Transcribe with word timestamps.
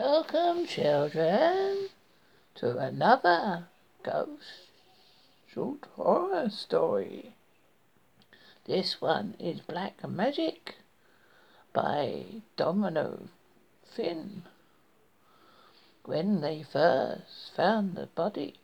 Welcome, 0.00 0.64
children, 0.64 1.88
to 2.54 2.78
another 2.78 3.66
ghost 4.04 4.70
short 5.52 5.86
horror 5.96 6.50
story. 6.50 7.34
This 8.64 9.00
one 9.00 9.34
is 9.40 9.58
Black 9.58 10.08
Magic 10.08 10.76
by 11.72 12.42
Domino 12.56 13.22
Finn. 13.84 14.44
When 16.04 16.42
they 16.42 16.62
first 16.62 17.56
found 17.56 17.96
the 17.96 18.06
body, 18.06 18.60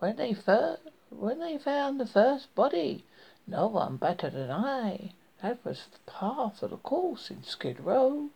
when 0.00 0.16
they 0.16 0.34
first, 0.34 0.82
when 1.08 1.38
they 1.38 1.56
found 1.56 1.98
the 1.98 2.06
first 2.06 2.54
body, 2.54 3.06
no 3.46 3.68
one 3.68 3.96
better 3.96 4.28
than 4.28 4.50
I. 4.50 5.14
That 5.40 5.64
was 5.64 5.86
part 6.04 6.62
of 6.62 6.68
the 6.68 6.76
course 6.76 7.30
in 7.30 7.42
Skid 7.42 7.80
Row 7.80 8.28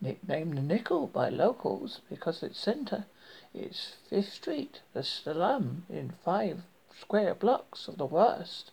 nicknamed 0.00 0.56
the 0.56 0.62
Nickel 0.62 1.06
by 1.06 1.28
locals 1.28 2.00
because 2.08 2.42
its 2.42 2.58
centre 2.58 3.06
is 3.54 3.96
Fifth 4.08 4.32
Street, 4.32 4.80
the 4.92 5.02
slum 5.02 5.86
in 5.88 6.14
five 6.24 6.62
square 7.00 7.34
blocks 7.34 7.88
of 7.88 7.98
the 7.98 8.06
worst 8.06 8.70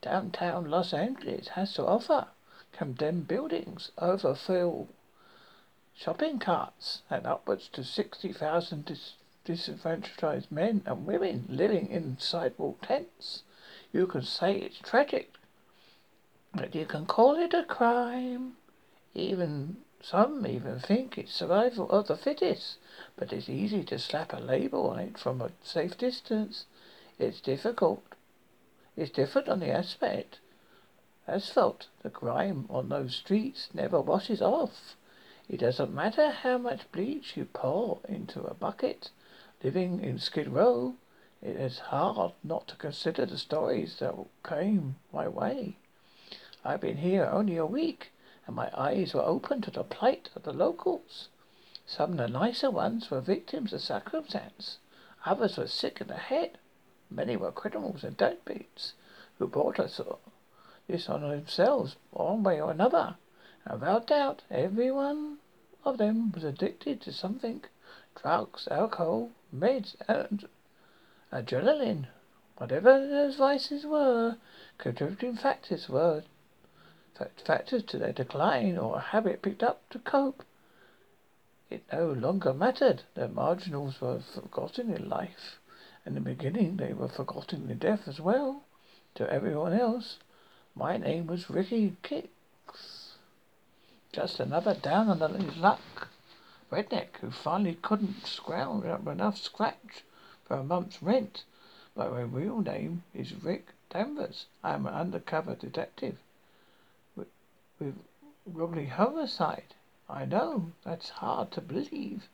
downtown 0.00 0.70
Los 0.70 0.92
Angeles 0.92 1.48
has 1.48 1.74
to 1.74 1.84
offer. 1.84 2.28
Condemned 2.72 3.26
buildings, 3.26 3.90
overfilled 3.98 4.88
shopping 5.94 6.38
carts, 6.38 7.02
and 7.10 7.26
upwards 7.26 7.68
to 7.72 7.82
60,000 7.82 8.84
dis- 8.84 9.14
disenfranchised 9.44 10.52
men 10.52 10.82
and 10.86 11.06
women 11.06 11.46
living 11.48 11.88
in 11.88 12.16
sidewalk 12.20 12.78
tents. 12.82 13.42
You 13.92 14.06
can 14.06 14.22
say 14.22 14.58
it's 14.58 14.78
tragic, 14.78 15.32
but 16.54 16.74
you 16.74 16.86
can 16.86 17.06
call 17.06 17.36
it 17.36 17.52
a 17.54 17.64
crime. 17.64 18.56
Even 19.14 19.78
some 20.00 20.46
even 20.46 20.78
think 20.78 21.18
it's 21.18 21.34
survival 21.34 21.90
of 21.90 22.06
the 22.06 22.16
fittest, 22.16 22.78
but 23.16 23.32
it's 23.32 23.48
easy 23.48 23.82
to 23.84 23.98
slap 23.98 24.32
a 24.32 24.36
label 24.36 24.88
on 24.88 24.98
it 24.98 25.18
from 25.18 25.40
a 25.40 25.50
safe 25.62 25.98
distance. 25.98 26.66
It's 27.18 27.40
difficult. 27.40 28.02
It's 28.96 29.10
different 29.10 29.48
on 29.48 29.60
the 29.60 29.70
aspect. 29.70 30.38
Asphalt, 31.26 31.88
the 32.02 32.08
grime 32.08 32.66
on 32.70 32.88
those 32.88 33.14
streets 33.14 33.68
never 33.74 34.00
washes 34.00 34.40
off. 34.40 34.96
It 35.48 35.60
doesn't 35.60 35.94
matter 35.94 36.30
how 36.30 36.58
much 36.58 36.90
bleach 36.92 37.36
you 37.36 37.46
pour 37.46 38.00
into 38.08 38.42
a 38.42 38.54
bucket. 38.54 39.10
Living 39.62 40.00
in 40.02 40.18
Skid 40.18 40.48
Row, 40.48 40.94
it 41.42 41.56
is 41.56 41.78
hard 41.78 42.32
not 42.44 42.68
to 42.68 42.76
consider 42.76 43.26
the 43.26 43.38
stories 43.38 43.98
that 43.98 44.14
came 44.42 44.96
my 45.12 45.26
way. 45.28 45.76
I've 46.64 46.80
been 46.80 46.98
here 46.98 47.24
only 47.24 47.56
a 47.56 47.66
week, 47.66 48.12
and 48.48 48.56
my 48.56 48.70
eyes 48.74 49.12
were 49.12 49.20
open 49.20 49.60
to 49.60 49.70
the 49.70 49.84
plight 49.84 50.30
of 50.34 50.42
the 50.42 50.54
locals. 50.54 51.28
Some 51.84 52.12
of 52.12 52.16
the 52.16 52.28
nicer 52.28 52.70
ones 52.70 53.10
were 53.10 53.20
victims 53.20 53.74
of 53.74 53.82
circumstance. 53.82 54.78
Others 55.26 55.58
were 55.58 55.66
sick 55.66 56.00
in 56.00 56.06
the 56.06 56.16
head. 56.16 56.56
Many 57.10 57.36
were 57.36 57.52
criminals 57.52 58.04
and 58.04 58.16
deadbeats 58.16 58.94
who 59.38 59.48
brought 59.48 59.78
us 59.78 60.00
this 60.86 61.10
on 61.10 61.20
themselves 61.20 61.96
one 62.10 62.42
way 62.42 62.58
or 62.58 62.70
another. 62.70 63.16
And 63.66 63.80
without 63.80 64.06
doubt, 64.06 64.44
every 64.50 64.90
one 64.90 65.40
of 65.84 65.98
them 65.98 66.32
was 66.32 66.42
addicted 66.42 67.02
to 67.02 67.12
something 67.12 67.64
drugs, 68.14 68.66
alcohol, 68.70 69.30
meds, 69.54 69.94
and 70.08 70.48
adrenaline. 71.30 72.06
Whatever 72.56 73.06
those 73.06 73.36
vices 73.36 73.84
were, 73.84 74.38
contributing 74.78 75.36
factors 75.36 75.90
were 75.90 76.22
factors 77.44 77.82
to 77.84 77.98
their 77.98 78.12
decline 78.12 78.78
or 78.78 78.96
a 78.96 79.00
habit 79.00 79.42
picked 79.42 79.62
up 79.62 79.88
to 79.90 79.98
cope. 79.98 80.44
It 81.70 81.82
no 81.92 82.12
longer 82.12 82.54
mattered. 82.54 83.02
The 83.14 83.28
marginals 83.28 84.00
were 84.00 84.20
forgotten 84.20 84.94
in 84.94 85.08
life. 85.08 85.58
In 86.06 86.14
the 86.14 86.20
beginning, 86.20 86.76
they 86.76 86.92
were 86.92 87.08
forgotten 87.08 87.70
in 87.70 87.78
death 87.78 88.06
as 88.06 88.20
well. 88.20 88.62
To 89.16 89.30
everyone 89.30 89.72
else, 89.72 90.18
my 90.74 90.96
name 90.96 91.26
was 91.26 91.50
Ricky 91.50 91.96
Kicks. 92.02 93.16
Just 94.12 94.40
another 94.40 94.74
down 94.74 95.10
on 95.10 95.34
his 95.34 95.56
luck 95.56 96.08
redneck 96.70 97.16
who 97.20 97.30
finally 97.30 97.74
couldn't 97.82 98.26
scrounge 98.26 98.84
up 98.86 99.06
enough 99.06 99.38
scratch 99.38 100.04
for 100.46 100.56
a 100.56 100.64
month's 100.64 101.02
rent. 101.02 101.44
But 101.94 102.12
my 102.12 102.20
real 102.20 102.60
name 102.60 103.02
is 103.12 103.42
Rick 103.42 103.68
Danvers. 103.90 104.46
I 104.62 104.74
am 104.74 104.86
an 104.86 104.94
undercover 104.94 105.54
detective 105.54 106.18
with 107.78 107.94
Robbery 108.44 108.86
homicide. 108.86 109.74
I 110.08 110.24
know, 110.24 110.72
that's 110.84 111.10
hard 111.10 111.50
to 111.52 111.60
believe. 111.60 112.28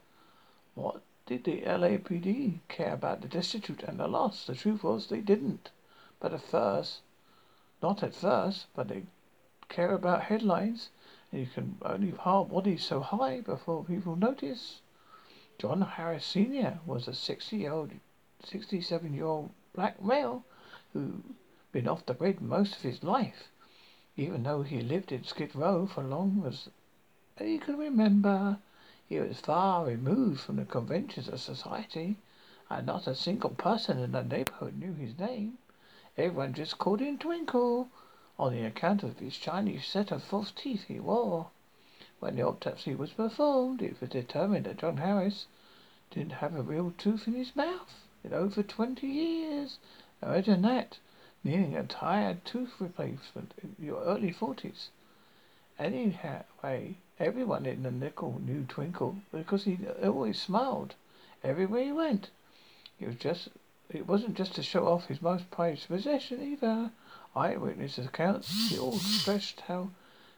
What 0.75 1.03
did 1.27 1.45
the 1.45 1.63
LAPD 1.63 2.61
care 2.69 2.95
about 2.95 3.21
the 3.21 3.29
destitute 3.29 3.83
and 3.83 3.99
the 3.99 4.07
lost? 4.07 4.47
The 4.47 4.55
truth 4.55 4.85
was 4.85 5.09
they 5.09 5.21
didn't. 5.21 5.71
But 6.21 6.33
at 6.33 6.43
first, 6.43 7.01
not 7.83 8.03
at 8.03 8.15
first, 8.15 8.67
but 8.75 8.89
they 8.89 9.05
care 9.69 9.93
about 9.93 10.23
headlines, 10.23 10.91
and 11.31 11.41
you 11.41 11.47
can 11.47 11.77
only 11.83 12.13
pile 12.13 12.45
bodies 12.45 12.85
so 12.85 13.01
high 13.01 13.41
before 13.41 13.85
people 13.85 14.17
notice. 14.17 14.81
John 15.59 15.83
Harris 15.83 16.25
Sr. 16.25 16.79
was 16.87 17.09
a 17.09 17.13
60-year-old, 17.13 17.93
67-year-old 18.45 19.51
black 19.75 20.03
male 20.03 20.45
who'd 20.93 21.23
been 21.73 21.89
off 21.89 22.07
the 22.07 22.15
grid 22.15 22.41
most 22.41 22.77
of 22.77 22.83
his 22.83 23.03
life 23.03 23.49
even 24.17 24.45
though 24.45 24.63
he 24.63 24.81
lived 24.81 25.11
in 25.11 25.25
Skid 25.25 25.57
Row 25.57 25.87
for 25.87 26.05
long 26.05 26.45
as 26.47 26.69
he 27.37 27.59
could 27.59 27.77
remember. 27.77 28.59
He 29.09 29.19
was 29.19 29.41
far 29.41 29.87
removed 29.87 30.41
from 30.41 30.57
the 30.57 30.65
conventions 30.65 31.27
of 31.29 31.41
society, 31.41 32.17
and 32.71 32.87
not 32.87 33.09
a 33.09 33.15
single 33.17 33.51
person 33.51 33.99
in 33.99 34.13
the 34.13 34.23
neighborhood 34.23 34.79
knew 34.79 34.95
his 34.95 35.19
name. 35.19 35.59
Everyone 36.17 36.55
just 36.55 36.79
called 36.79 37.01
him 37.01 37.19
Twinkle 37.19 37.89
on 38.39 38.53
the 38.53 38.65
account 38.65 39.03
of 39.03 39.19
his 39.19 39.33
shiny 39.35 39.81
set 39.81 40.13
of 40.13 40.23
false 40.23 40.53
teeth 40.53 40.85
he 40.85 41.01
wore. 41.01 41.51
When 42.21 42.37
the 42.37 42.43
autopsy 42.43 42.95
was 42.95 43.11
performed, 43.11 43.83
it 43.83 44.01
was 44.01 44.11
determined 44.11 44.67
that 44.67 44.79
John 44.79 44.99
Harris 44.99 45.47
didn't 46.13 46.35
have 46.35 46.55
a 46.55 46.63
real 46.63 46.93
tooth 46.97 47.27
in 47.27 47.35
his 47.35 47.57
mouth 47.57 48.07
in 48.23 48.33
over 48.33 48.63
twenty 48.63 49.09
years. 49.09 49.79
Imagine 50.23 50.63
that 50.63 50.99
needing 51.45 51.77
a 51.77 51.85
tired 51.85 52.43
tooth 52.45 52.73
replacement 52.81 53.53
in 53.63 53.77
your 53.79 54.03
early 54.03 54.33
forties. 54.33 54.89
Anyway, 55.79 56.97
everyone 57.21 57.67
in 57.67 57.83
the 57.83 57.91
nickel 57.91 58.41
knew 58.41 58.65
Twinkle 58.65 59.19
because 59.31 59.65
he 59.65 59.79
always 60.03 60.41
smiled 60.41 60.95
everywhere 61.43 61.85
he 61.85 61.93
went. 61.93 62.31
It 62.99 63.07
was 63.07 63.17
just 63.17 63.49
it 63.91 64.07
wasn't 64.07 64.37
just 64.37 64.55
to 64.55 64.63
show 64.63 64.89
off 64.89 65.07
his 65.07 65.21
most 65.21 65.51
prized 65.51 65.89
possession 65.89 66.43
either. 66.43 66.91
Eyewitness 67.37 67.99
accounts 67.99 68.71
he 68.71 68.79
all 68.79 68.99
stressed 68.99 69.61
how 69.61 69.91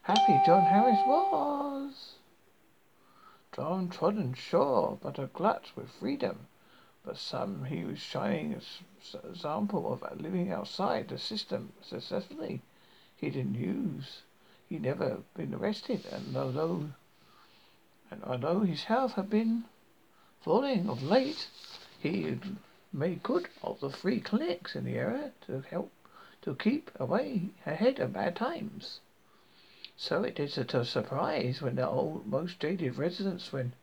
happy 0.03 0.41
John 0.45 0.65
Harris 0.65 0.99
was. 1.07 2.15
John 3.55 3.89
trodden 3.89 4.35
sure, 4.35 4.99
but 5.01 5.19
a 5.21 5.27
glut 5.27 5.67
with 5.77 5.89
freedom 5.91 6.49
but 7.07 7.17
some 7.17 7.65
he 7.67 7.85
was 7.85 8.01
shining 8.01 8.53
an 8.53 8.61
example 9.31 9.93
of 9.93 10.21
living 10.21 10.51
outside 10.51 11.07
the 11.07 11.17
system 11.17 11.73
successfully. 11.81 12.61
He 13.15 13.31
didn't 13.31 13.55
use. 13.55 14.23
He'd 14.69 14.83
never 14.83 15.19
been 15.35 15.55
arrested, 15.55 16.05
and 16.11 16.37
although 16.37 16.91
and 18.11 18.25
although 18.25 18.61
his 18.61 18.83
health 18.83 19.13
had 19.13 19.31
been 19.31 19.67
falling 20.41 20.89
of 20.89 21.01
late, 21.01 21.47
he 22.01 22.25
had 22.25 22.57
made 22.93 23.23
good 23.23 23.51
of 23.63 23.79
the 23.79 23.91
free 23.91 24.19
clinics 24.19 24.75
in 24.75 24.85
the 24.85 24.97
area 24.97 25.31
to 25.47 25.61
help 25.61 25.93
to 26.43 26.57
keep 26.57 26.91
away 26.99 27.51
ahead 27.65 28.01
of 28.01 28.15
bad 28.15 28.35
times. 28.35 28.99
So 29.97 30.25
it 30.25 30.41
is 30.41 30.59
a 30.59 30.85
surprise 30.85 31.63
when 31.63 31.77
the 31.77 31.89
old, 31.89 32.27
most 32.27 32.59
jaded 32.59 32.99
residents, 32.99 33.53
when 33.53 33.75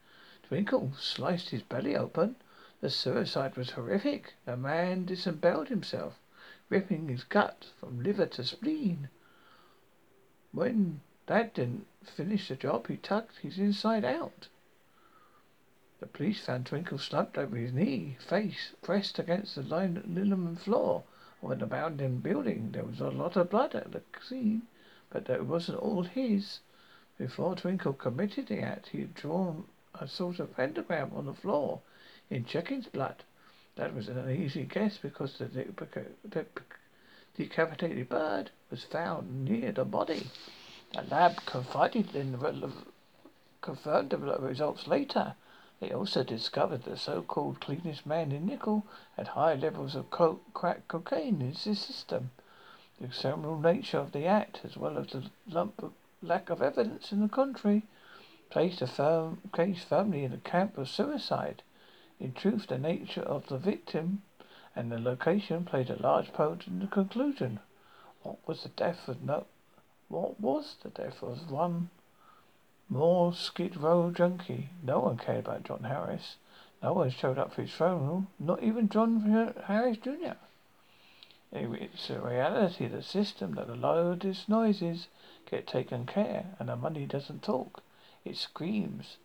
Twinkle 0.49 0.91
sliced 0.99 1.51
his 1.51 1.61
belly 1.61 1.95
open 1.95 2.35
the 2.83 2.89
suicide 2.89 3.55
was 3.55 3.69
horrific. 3.69 4.33
The 4.43 4.57
man 4.57 5.05
disemboweled 5.05 5.69
himself, 5.69 6.19
ripping 6.67 7.07
his 7.07 7.23
gut 7.23 7.67
from 7.79 8.03
liver 8.03 8.25
to 8.25 8.43
spleen. 8.43 9.07
When 10.51 10.99
that 11.27 11.53
didn't 11.53 11.87
finish 12.03 12.49
the 12.49 12.57
job, 12.57 12.87
he 12.87 12.97
tucked 12.97 13.37
his 13.37 13.57
inside 13.57 14.03
out. 14.03 14.49
The 16.01 16.07
police 16.07 16.45
found 16.45 16.65
Twinkle 16.65 16.97
slumped 16.97 17.37
over 17.37 17.55
his 17.55 17.71
knee, 17.71 18.17
face 18.19 18.73
pressed 18.81 19.17
against 19.17 19.55
the 19.55 19.63
linoleum 19.63 20.57
floor 20.57 21.05
of 21.41 21.51
an 21.51 21.63
abandoned 21.63 22.21
building. 22.21 22.73
There 22.73 22.83
was 22.83 22.99
a 22.99 23.07
lot 23.07 23.37
of 23.37 23.49
blood 23.49 23.75
at 23.75 23.93
the 23.93 24.01
scene, 24.21 24.63
but 25.09 25.23
that 25.27 25.45
wasn't 25.45 25.79
all 25.79 26.03
his. 26.03 26.59
Before 27.17 27.55
Twinkle 27.55 27.93
committed 27.93 28.47
the 28.47 28.59
act, 28.59 28.89
he 28.89 28.99
had 28.99 29.13
drawn 29.13 29.69
a 29.95 30.05
sort 30.05 30.39
of 30.39 30.57
pentagram 30.57 31.13
on 31.15 31.27
the 31.27 31.33
floor 31.33 31.79
in 32.33 32.45
chicken's 32.45 32.87
blood. 32.87 33.23
That 33.75 33.93
was 33.93 34.07
an 34.07 34.29
easy 34.29 34.63
guess 34.63 34.97
because 34.97 35.37
the, 35.37 36.45
decapitated 37.35 38.09
bird 38.09 38.49
was 38.71 38.83
found 38.83 39.45
near 39.45 39.71
the 39.71 39.85
body. 39.85 40.27
The 40.93 41.03
lab 41.03 41.45
confided 41.45 42.15
in 42.15 42.31
the 42.31 42.71
confirmed 43.61 44.09
the 44.09 44.17
results 44.17 44.87
later. 44.87 45.35
They 45.79 45.91
also 45.91 46.23
discovered 46.23 46.83
the 46.83 46.97
so-called 46.97 47.59
cleanest 47.59 48.05
man 48.05 48.31
in 48.31 48.45
Nickel 48.45 48.85
had 49.15 49.29
high 49.29 49.55
levels 49.55 49.95
of 49.95 50.09
coke, 50.09 50.41
crack 50.53 50.87
cocaine 50.87 51.41
in 51.41 51.53
his 51.53 51.79
system. 51.79 52.31
The 52.99 53.07
criminal 53.07 53.59
nature 53.59 53.97
of 53.97 54.11
the 54.11 54.25
act, 54.25 54.61
as 54.63 54.77
well 54.77 54.97
as 54.97 55.07
the 55.07 55.29
of 55.55 55.93
lack 56.21 56.49
of 56.49 56.61
evidence 56.61 57.11
in 57.11 57.21
the 57.21 57.27
country, 57.27 57.83
placed 58.49 58.79
the 58.79 58.87
firm 58.87 59.41
case 59.53 59.83
firmly 59.83 60.23
in 60.23 60.31
the 60.31 60.37
camp 60.37 60.77
of 60.77 60.89
suicide. 60.89 61.61
In 62.19 62.33
truth, 62.33 62.67
the 62.67 62.77
nature 62.77 63.21
of 63.21 63.47
the 63.47 63.57
victim 63.57 64.21
and 64.75 64.91
the 64.91 64.99
location 64.99 65.65
played 65.65 65.89
a 65.89 66.01
large 66.01 66.33
part 66.33 66.67
in 66.67 66.79
the 66.79 66.87
conclusion. 66.87 67.59
What 68.21 68.37
was 68.47 68.63
the 68.63 68.69
death 68.69 69.07
of 69.07 69.23
no? 69.23 69.45
What 70.07 70.39
was 70.39 70.75
the 70.83 70.89
death 70.89 71.21
of 71.23 71.49
one 71.51 71.89
more 72.89 73.33
Skid 73.33 73.77
Row 73.77 74.11
junkie? 74.11 74.69
No 74.83 74.99
one 74.99 75.17
cared 75.17 75.45
about 75.45 75.63
John 75.63 75.83
Harris. 75.83 76.37
No 76.81 76.93
one 76.93 77.09
showed 77.09 77.37
up 77.37 77.53
for 77.53 77.61
his 77.61 77.71
funeral. 77.71 78.27
Not 78.39 78.61
even 78.61 78.89
John 78.89 79.53
Harris 79.65 79.97
Jr. 79.97 80.33
It's 81.51 82.09
a 82.09 82.19
reality 82.19 82.85
of 82.85 82.91
the 82.91 83.03
system 83.03 83.55
that 83.55 83.67
the 83.67 83.75
loudest 83.75 84.49
noises 84.49 85.07
get 85.49 85.67
taken 85.67 86.05
care, 86.05 86.55
and 86.59 86.69
the 86.69 86.75
money 86.75 87.05
doesn't 87.05 87.43
talk. 87.43 87.83
It 88.25 88.37
screams. 88.37 89.17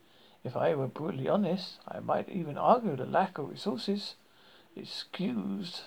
If 0.44 0.56
I 0.56 0.75
were 0.75 0.87
brutally 0.87 1.29
honest, 1.29 1.81
I 1.88 2.00
might 2.00 2.29
even 2.29 2.56
argue 2.56 2.94
the 2.94 3.06
lack 3.06 3.38
of 3.38 3.50
resources. 3.50 4.14
Excused 4.76 5.82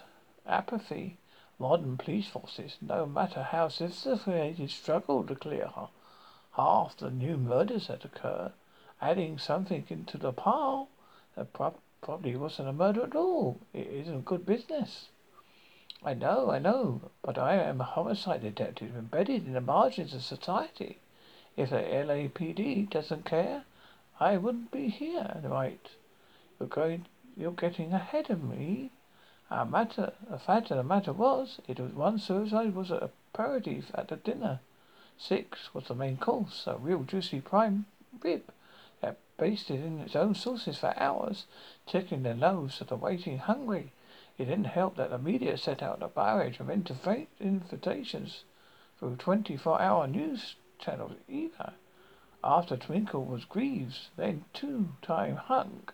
apathy. 0.46 1.18
Modern 1.58 1.96
police 1.96 2.28
forces, 2.28 2.78
no 2.82 3.06
matter 3.06 3.44
how 3.44 3.70
sophisticated, 3.70 4.70
struggle 4.70 5.24
to 5.24 5.36
clear 5.36 5.72
half 6.54 6.98
the 6.98 7.10
new 7.10 7.38
murders 7.38 7.88
that 7.88 8.04
occur. 8.04 8.52
Adding 9.00 9.38
something 9.38 9.86
into 9.90 10.18
the 10.18 10.34
pile 10.34 10.90
that 11.36 11.54
pro- 11.54 11.76
probably 12.02 12.36
wasn't 12.36 12.68
a 12.68 12.74
murder 12.74 13.04
at 13.04 13.16
all. 13.16 13.60
It 13.74 13.88
isn't 13.88 14.26
good 14.26 14.46
business. 14.46 15.10
I 16.04 16.14
know, 16.16 16.50
I 16.52 16.60
know, 16.60 17.12
but 17.22 17.38
I 17.38 17.56
am 17.56 17.80
a 17.80 17.86
homicide 17.86 18.42
detective 18.42 18.96
embedded 18.98 19.46
in 19.46 19.54
the 19.54 19.62
margins 19.62 20.14
of 20.14 20.24
society. 20.24 21.00
If 21.56 21.70
the 21.70 21.78
LAPD 21.78 22.90
doesn't 22.90 23.24
care, 23.24 23.66
I 24.22 24.38
wouldn't 24.38 24.70
be 24.70 24.88
here, 24.90 25.42
right? 25.44 25.90
You're 26.60 26.70
going, 26.70 27.08
you're 27.36 27.52
getting 27.54 27.92
ahead 27.92 28.30
of 28.30 28.44
me. 28.44 28.92
A 29.50 29.66
matter, 29.66 30.14
a 30.30 30.38
fact 30.38 30.70
of 30.70 30.78
the 30.78 30.84
matter 30.84 31.12
was, 31.12 31.60
it 31.68 31.80
was 31.80 31.92
one 31.94 32.20
suicide 32.20 32.76
was 32.76 32.92
a 32.92 33.10
aperitif 33.34 33.90
at 33.96 34.10
the 34.10 34.18
dinner. 34.18 34.60
Six 35.18 35.74
was 35.74 35.88
the 35.88 35.96
main 35.96 36.18
course, 36.18 36.68
a 36.68 36.78
real 36.78 37.02
juicy 37.02 37.42
prime 37.42 37.88
rib 38.22 38.44
that 39.02 39.18
basted 39.38 39.84
in 39.84 40.00
its 40.00 40.16
own 40.16 40.36
sauces 40.36 40.78
for 40.78 40.94
hours, 40.98 41.48
tickling 41.88 42.22
the 42.22 42.36
nose 42.36 42.80
of 42.80 42.90
the 42.90 42.96
waiting 42.96 43.40
hungry. 43.40 43.92
It 44.38 44.46
didn't 44.46 44.66
help 44.66 44.98
that 44.98 45.10
the 45.10 45.18
media 45.18 45.58
set 45.58 45.82
out 45.82 46.04
a 46.04 46.08
barrage 46.08 46.60
of 46.60 46.70
invitations 46.70 48.44
through 49.00 49.16
24-hour 49.16 50.06
news 50.06 50.58
channels 50.78 51.14
either. 51.28 51.74
After 52.44 52.76
Twinkle 52.76 53.24
was 53.24 53.46
Greaves, 53.46 54.10
then 54.16 54.46
two-time 54.52 55.36
hunk, 55.36 55.94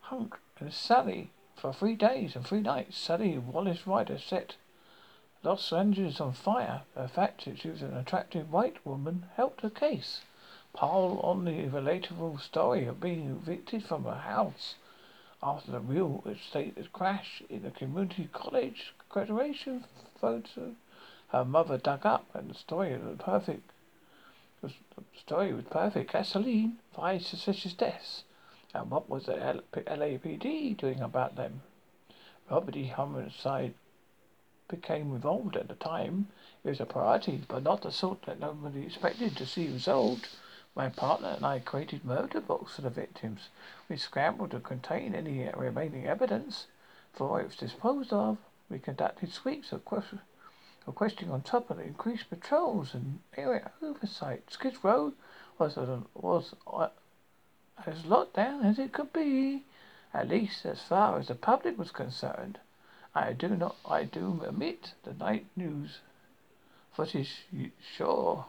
hunk 0.00 0.36
and 0.58 0.72
Sally 0.72 1.30
for 1.54 1.72
three 1.72 1.94
days 1.94 2.34
and 2.34 2.44
three 2.44 2.60
nights. 2.60 2.98
Sally 2.98 3.38
Wallace 3.38 3.86
Ryder 3.86 4.18
set 4.18 4.56
Los 5.44 5.72
Angeles 5.72 6.20
on 6.20 6.32
fire. 6.32 6.82
The 6.94 7.06
fact 7.06 7.44
that 7.44 7.60
she 7.60 7.70
was 7.70 7.82
an 7.82 7.96
attractive 7.96 8.52
white 8.52 8.84
woman 8.84 9.26
helped 9.36 9.60
her 9.60 9.70
case. 9.70 10.22
Pile 10.72 11.20
on 11.22 11.44
the 11.44 11.68
relatable 11.68 12.40
story 12.40 12.86
of 12.86 13.00
being 13.00 13.30
evicted 13.30 13.84
from 13.84 14.04
her 14.04 14.14
house 14.14 14.74
after 15.40 15.70
the 15.70 15.80
real 15.80 16.24
estate 16.26 16.76
crash 16.92 17.42
in 17.48 17.62
the 17.62 17.70
community 17.70 18.28
college 18.32 18.92
graduation 19.08 19.84
photo 20.18 20.74
her 21.28 21.44
mother 21.44 21.78
dug 21.78 22.06
up, 22.06 22.26
and 22.34 22.50
the 22.50 22.54
story 22.54 22.92
of 22.92 23.04
the 23.04 23.16
perfect 23.22 23.70
the 24.64 25.02
story 25.18 25.52
was 25.52 25.64
perfect. 25.70 26.12
Gasoline, 26.12 26.78
five 26.94 27.22
suspicious 27.22 27.74
deaths. 27.74 28.24
And 28.72 28.90
what 28.90 29.08
was 29.08 29.26
the 29.26 29.62
LAPD 29.74 30.76
doing 30.76 31.00
about 31.00 31.36
them? 31.36 31.62
Robbery 32.50 32.88
homicide 32.88 33.74
became 34.68 35.14
involved 35.14 35.56
at 35.56 35.68
the 35.68 35.74
time. 35.74 36.28
It 36.64 36.70
was 36.70 36.80
a 36.80 36.86
priority, 36.86 37.44
but 37.46 37.62
not 37.62 37.82
the 37.82 37.92
sort 37.92 38.22
that 38.22 38.40
nobody 38.40 38.84
expected 38.84 39.36
to 39.36 39.46
see 39.46 39.68
resolved. 39.68 40.28
My 40.74 40.88
partner 40.88 41.28
and 41.28 41.46
I 41.46 41.60
created 41.60 42.04
murder 42.04 42.40
books 42.40 42.76
for 42.76 42.82
the 42.82 42.90
victims. 42.90 43.48
We 43.88 43.96
scrambled 43.96 44.50
to 44.50 44.60
contain 44.60 45.14
any 45.14 45.48
remaining 45.56 46.06
evidence. 46.06 46.66
Before 47.12 47.40
it 47.40 47.46
was 47.46 47.56
disposed 47.56 48.12
of, 48.12 48.38
we 48.68 48.80
conducted 48.80 49.32
sweeps 49.32 49.70
of, 49.70 49.84
question, 49.84 50.20
of 50.86 50.94
questioning 50.94 51.32
on 51.32 51.42
top 51.42 51.70
of 51.70 51.78
the 51.78 51.84
increased 51.84 52.28
patrols 52.30 52.94
and 52.94 53.20
area 53.36 53.70
oversight. 53.82 54.42
Skid 54.50 54.76
Row 54.82 55.12
was, 55.58 55.76
was 56.14 56.54
uh, 56.66 56.88
as 57.86 58.04
locked 58.04 58.36
down 58.36 58.64
as 58.64 58.78
it 58.78 58.92
could 58.92 59.12
be, 59.12 59.64
at 60.12 60.28
least 60.28 60.64
as 60.66 60.82
far 60.82 61.18
as 61.18 61.28
the 61.28 61.34
public 61.34 61.78
was 61.78 61.90
concerned. 61.90 62.58
I 63.14 63.32
do 63.32 63.48
not, 63.48 63.76
I 63.88 64.04
do 64.04 64.42
admit 64.46 64.92
the 65.04 65.14
night 65.14 65.46
news 65.56 65.98
footage 66.92 67.46
sure 67.96 68.46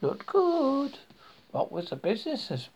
looked 0.00 0.26
good. 0.26 0.98
What 1.50 1.72
was 1.72 1.90
the 1.90 1.96
business 1.96 2.50
as 2.50 2.68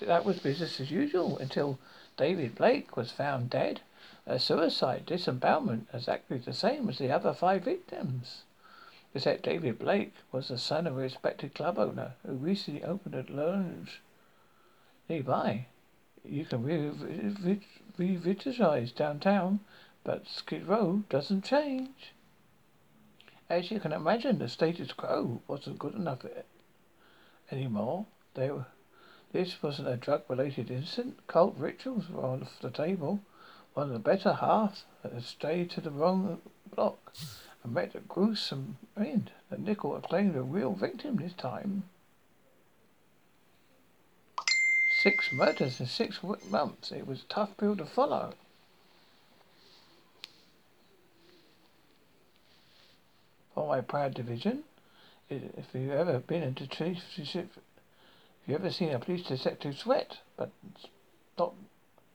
that 0.00 0.24
was 0.24 0.40
business 0.40 0.80
as 0.80 0.90
usual 0.90 1.38
until 1.38 1.78
David 2.16 2.56
Blake 2.56 2.96
was 2.96 3.12
found 3.12 3.50
dead. 3.50 3.80
A 4.26 4.38
suicide, 4.38 5.06
disembowelment, 5.06 5.88
exactly 5.92 6.38
the 6.38 6.52
same 6.52 6.88
as 6.88 6.98
the 6.98 7.10
other 7.10 7.32
five 7.32 7.64
victims. 7.64 8.42
Except 9.14 9.44
David 9.44 9.78
Blake 9.78 10.14
was 10.32 10.48
the 10.48 10.58
son 10.58 10.86
of 10.86 10.96
a 10.96 11.00
respected 11.00 11.54
club 11.54 11.78
owner 11.78 12.14
who 12.26 12.32
recently 12.34 12.82
opened 12.82 13.14
a 13.14 13.32
lounge 13.32 14.00
nearby. 15.08 15.66
You 16.24 16.44
can 16.44 16.64
revitalize 17.96 18.92
downtown, 18.92 19.60
but 20.02 20.26
Skid 20.26 20.66
Row 20.66 21.04
doesn't 21.08 21.44
change. 21.44 22.12
As 23.48 23.70
you 23.70 23.78
can 23.78 23.92
imagine, 23.92 24.38
the 24.38 24.48
status 24.48 24.92
quo 24.92 25.42
wasn't 25.46 25.78
good 25.78 25.94
enough 25.94 26.24
anymore. 27.52 28.06
There, 28.34 28.66
this 29.32 29.62
wasn't 29.62 29.88
a 29.88 29.96
drug-related 29.96 30.70
incident. 30.70 31.26
Cult 31.26 31.56
rituals 31.56 32.08
were 32.08 32.24
off 32.24 32.58
the 32.60 32.70
table. 32.70 33.20
One 33.74 33.88
of 33.88 33.92
the 33.92 33.98
better 33.98 34.34
half 34.34 34.84
had 35.02 35.22
strayed 35.24 35.70
to 35.72 35.80
the 35.80 35.90
wrong 35.90 36.40
block 36.74 37.12
and 37.62 37.74
met 37.74 37.96
a 37.96 38.00
gruesome 38.00 38.78
end. 38.96 39.32
The 39.50 39.58
nickel 39.58 39.94
had 39.94 40.04
claimed 40.04 40.36
a 40.36 40.42
real 40.42 40.74
victim 40.74 41.16
this 41.16 41.32
time. 41.32 41.84
Six 45.02 45.32
murders 45.32 45.80
in 45.80 45.86
six 45.86 46.20
months. 46.48 46.92
It 46.92 47.06
was 47.06 47.22
a 47.22 47.26
tough 47.26 47.56
pill 47.56 47.76
to 47.76 47.84
follow. 47.84 48.34
For 53.54 53.68
my 53.68 53.80
proud 53.80 54.14
division, 54.14 54.64
if 55.28 55.66
you've 55.74 55.90
ever 55.90 56.20
been 56.20 56.44
into 56.44 56.66
chief, 56.68 57.02
if 57.16 57.34
you've 57.34 58.60
ever 58.60 58.70
seen 58.70 58.90
a 58.90 58.98
police 59.00 59.26
detective 59.26 59.76
sweat, 59.76 60.18
but 60.36 60.50
not 61.38 61.54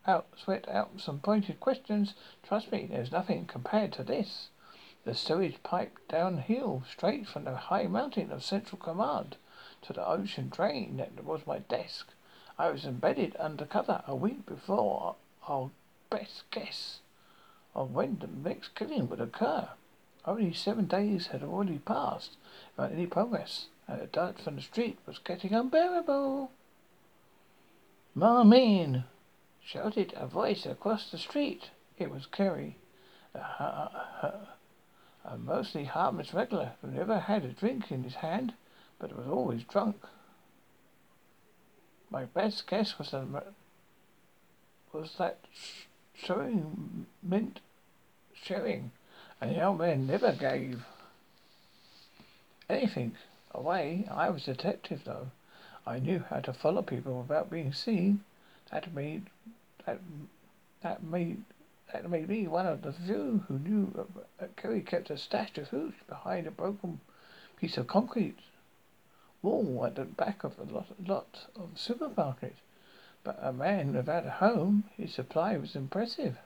out 0.08 0.28
sweat 0.38 0.68
out 0.70 1.00
some 1.00 1.20
pointed 1.20 1.60
questions, 1.60 2.14
trust 2.44 2.72
me, 2.72 2.88
there's 2.90 3.12
nothing 3.12 3.46
compared 3.46 3.92
to 3.94 4.04
this. 4.04 4.50
The 5.04 5.14
sewage 5.14 5.62
pipe 5.64 5.98
downhill, 6.08 6.84
straight 6.90 7.28
from 7.28 7.44
the 7.46 7.56
high 7.56 7.88
mountain 7.88 8.32
of 8.32 8.44
Central 8.44 8.80
Command 8.80 9.38
to 9.82 9.94
the 9.94 10.06
ocean 10.06 10.50
drain 10.50 10.98
that 10.98 11.24
was 11.24 11.48
my 11.48 11.60
desk. 11.60 12.08
I 12.58 12.70
was 12.70 12.86
embedded 12.86 13.36
undercover 13.38 14.04
a 14.08 14.16
week 14.16 14.46
before 14.46 15.16
our 15.48 15.72
best 16.10 16.50
guess 16.52 17.00
of 17.76 17.94
when 17.94 18.20
the 18.20 18.28
next 18.28 18.76
killing 18.76 19.10
would 19.10 19.22
occur. 19.22 19.70
Only 20.26 20.54
seven 20.54 20.86
days 20.86 21.28
had 21.28 21.44
already 21.44 21.80
passed 21.80 22.38
without 22.76 22.92
any 22.92 23.08
progress, 23.08 23.68
and 23.88 24.02
the 24.02 24.08
dirt 24.08 24.40
from 24.40 24.58
the 24.58 24.62
street 24.62 24.98
was 25.06 25.18
getting 25.20 25.54
unbearable. 25.54 26.52
Marmin! 28.16 29.06
Shouted 29.64 30.14
a 30.16 30.28
voice 30.28 30.66
across 30.66 31.10
the 31.10 31.18
street. 31.18 31.70
It 31.98 32.12
was 32.12 32.26
Kerry, 32.26 32.78
a, 33.34 33.40
a, 33.40 34.48
a, 35.26 35.38
mostly 35.38 35.86
harmless 35.86 36.34
regular 36.34 36.74
who 36.82 36.88
never 36.88 37.20
had 37.20 37.44
a 37.44 37.50
drink 37.50 37.92
in 37.92 38.04
his 38.04 38.16
hand, 38.16 38.54
but 39.00 39.16
was 39.16 39.28
always 39.28 39.64
drunk. 39.64 39.98
My 42.10 42.26
best 42.26 42.68
guess 42.68 42.98
was 42.98 43.12
that, 43.12 43.54
was 44.92 45.16
that 45.18 45.40
showing 46.14 47.06
meant 47.22 47.60
sharing 48.34 48.92
and 49.42 49.56
the 49.56 49.64
old 49.64 49.80
man 49.80 50.06
never 50.06 50.32
gave 50.34 50.86
anything 52.70 53.16
away. 53.52 54.08
I 54.12 54.30
was 54.30 54.48
a 54.48 54.54
detective, 54.54 55.02
though. 55.06 55.32
I 55.86 56.00
knew 56.00 56.24
how 56.30 56.40
to 56.42 56.54
follow 56.54 56.82
people 56.82 57.22
without 57.22 57.50
being 57.50 57.74
seen. 57.74 58.24
That 58.72 58.94
made 58.94 59.30
that 59.86 60.00
that 60.84 61.04
made 61.04 61.44
that 61.92 62.10
made 62.10 62.30
me 62.30 62.48
one 62.48 62.68
of 62.68 62.84
the 62.84 62.94
few 62.94 63.44
who 63.48 63.58
knew 63.58 63.92
that 63.96 64.46
uh, 64.46 64.48
Kerry 64.56 64.82
kept 64.82 65.10
a 65.10 65.18
stash 65.18 65.58
of 65.58 65.70
hooch 65.70 65.96
behind 66.08 66.46
a 66.46 66.52
broken 66.52 67.00
piece 67.58 67.78
of 67.78 67.88
concrete 67.88 68.38
wall 69.42 69.86
at 69.86 69.96
the 69.96 70.06
back 70.06 70.44
of 70.44 70.60
a 70.60 70.64
lot, 70.64 70.88
lot 71.04 71.48
of 71.56 71.70
supermarket. 71.76 72.56
But 73.24 73.40
a 73.42 73.52
man 73.52 73.94
without 73.94 74.26
a 74.26 74.32
home, 74.32 74.84
his 74.96 75.14
supply 75.14 75.58
was 75.58 75.76
impressive. 75.76 76.38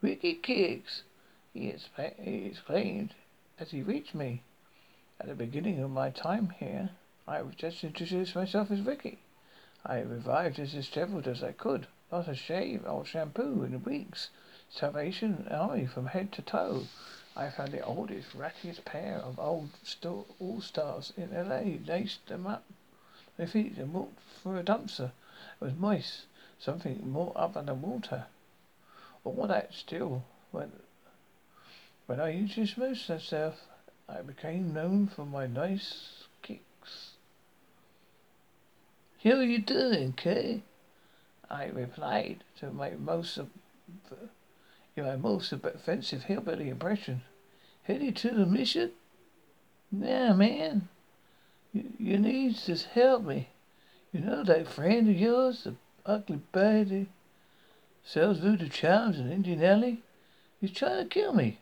Ricky 0.00 0.34
Kicks, 0.34 1.02
he, 1.52 1.74
he 2.22 2.46
exclaimed 2.46 3.14
as 3.58 3.70
he 3.70 3.82
reached 3.82 4.14
me. 4.14 4.42
At 5.20 5.28
the 5.28 5.34
beginning 5.34 5.80
of 5.80 5.90
my 5.90 6.10
time 6.10 6.50
here, 6.58 6.90
I 7.26 7.42
was 7.42 7.54
just 7.54 7.84
introduced 7.84 8.34
myself 8.34 8.70
as 8.70 8.80
Ricky. 8.80 9.18
I 9.86 10.00
revived 10.00 10.58
as 10.58 10.72
disheveled 10.72 11.28
as 11.28 11.42
I 11.42 11.52
could, 11.52 11.86
not 12.10 12.26
a 12.26 12.34
shave 12.34 12.86
or 12.86 13.04
shampoo 13.04 13.64
in 13.64 13.82
weeks. 13.84 14.30
Salvation 14.70 15.46
Army 15.50 15.86
from 15.86 16.06
head 16.06 16.32
to 16.32 16.42
toe. 16.42 16.86
I 17.36 17.50
found 17.50 17.72
the 17.72 17.84
oldest, 17.84 18.32
rattiest 18.34 18.84
pair 18.84 19.18
of 19.18 19.38
old 19.38 19.68
all 20.40 20.60
stars 20.62 21.12
in 21.16 21.34
L.A. 21.34 21.80
laced 21.86 22.26
them 22.26 22.46
up 22.46 22.64
my 23.38 23.46
feet 23.46 23.76
and 23.76 23.92
walked 23.92 24.20
through 24.42 24.58
a 24.58 24.62
dumpster. 24.62 25.12
It 25.60 25.64
was 25.64 25.74
moist, 25.74 26.26
something 26.58 27.10
more 27.10 27.32
up 27.36 27.54
than 27.54 27.82
water. 27.82 28.26
All 29.24 29.46
that 29.46 29.74
still, 29.74 30.24
when 30.50 30.72
when 32.06 32.20
I 32.20 32.32
introduced 32.32 32.78
myself, 32.78 33.66
I 34.08 34.22
became 34.22 34.72
known 34.72 35.08
for 35.08 35.24
my 35.24 35.46
nice 35.46 36.24
kicks. 36.42 37.10
How 39.24 39.36
are 39.36 39.42
you 39.42 39.58
doing, 39.58 40.12
Kay? 40.12 40.62
I 41.50 41.66
replied 41.66 42.44
to 42.58 42.70
my 42.70 42.90
most 42.90 43.38
of, 43.38 43.48
in 44.94 45.04
my 45.04 45.16
most 45.16 45.50
offensive 45.50 46.24
hillbilly 46.24 46.68
impression. 46.68 47.22
Headed 47.84 48.16
to 48.16 48.30
the 48.30 48.44
mission? 48.44 48.92
Yeah, 49.90 50.34
man. 50.34 50.88
You, 51.72 51.84
you 51.98 52.18
need 52.18 52.56
to 52.56 52.76
help 52.76 53.24
me. 53.24 53.48
You 54.12 54.20
know 54.20 54.44
that 54.44 54.68
friend 54.68 55.08
of 55.08 55.16
yours, 55.16 55.64
the 55.64 55.74
ugly 56.04 56.40
baddie, 56.52 57.06
sells 58.04 58.40
voodoo 58.40 58.68
charms 58.68 59.18
in 59.18 59.32
Indian 59.32 59.64
Alley? 59.64 60.02
He's 60.60 60.72
trying 60.72 61.02
to 61.02 61.08
kill 61.08 61.32
me. 61.32 61.60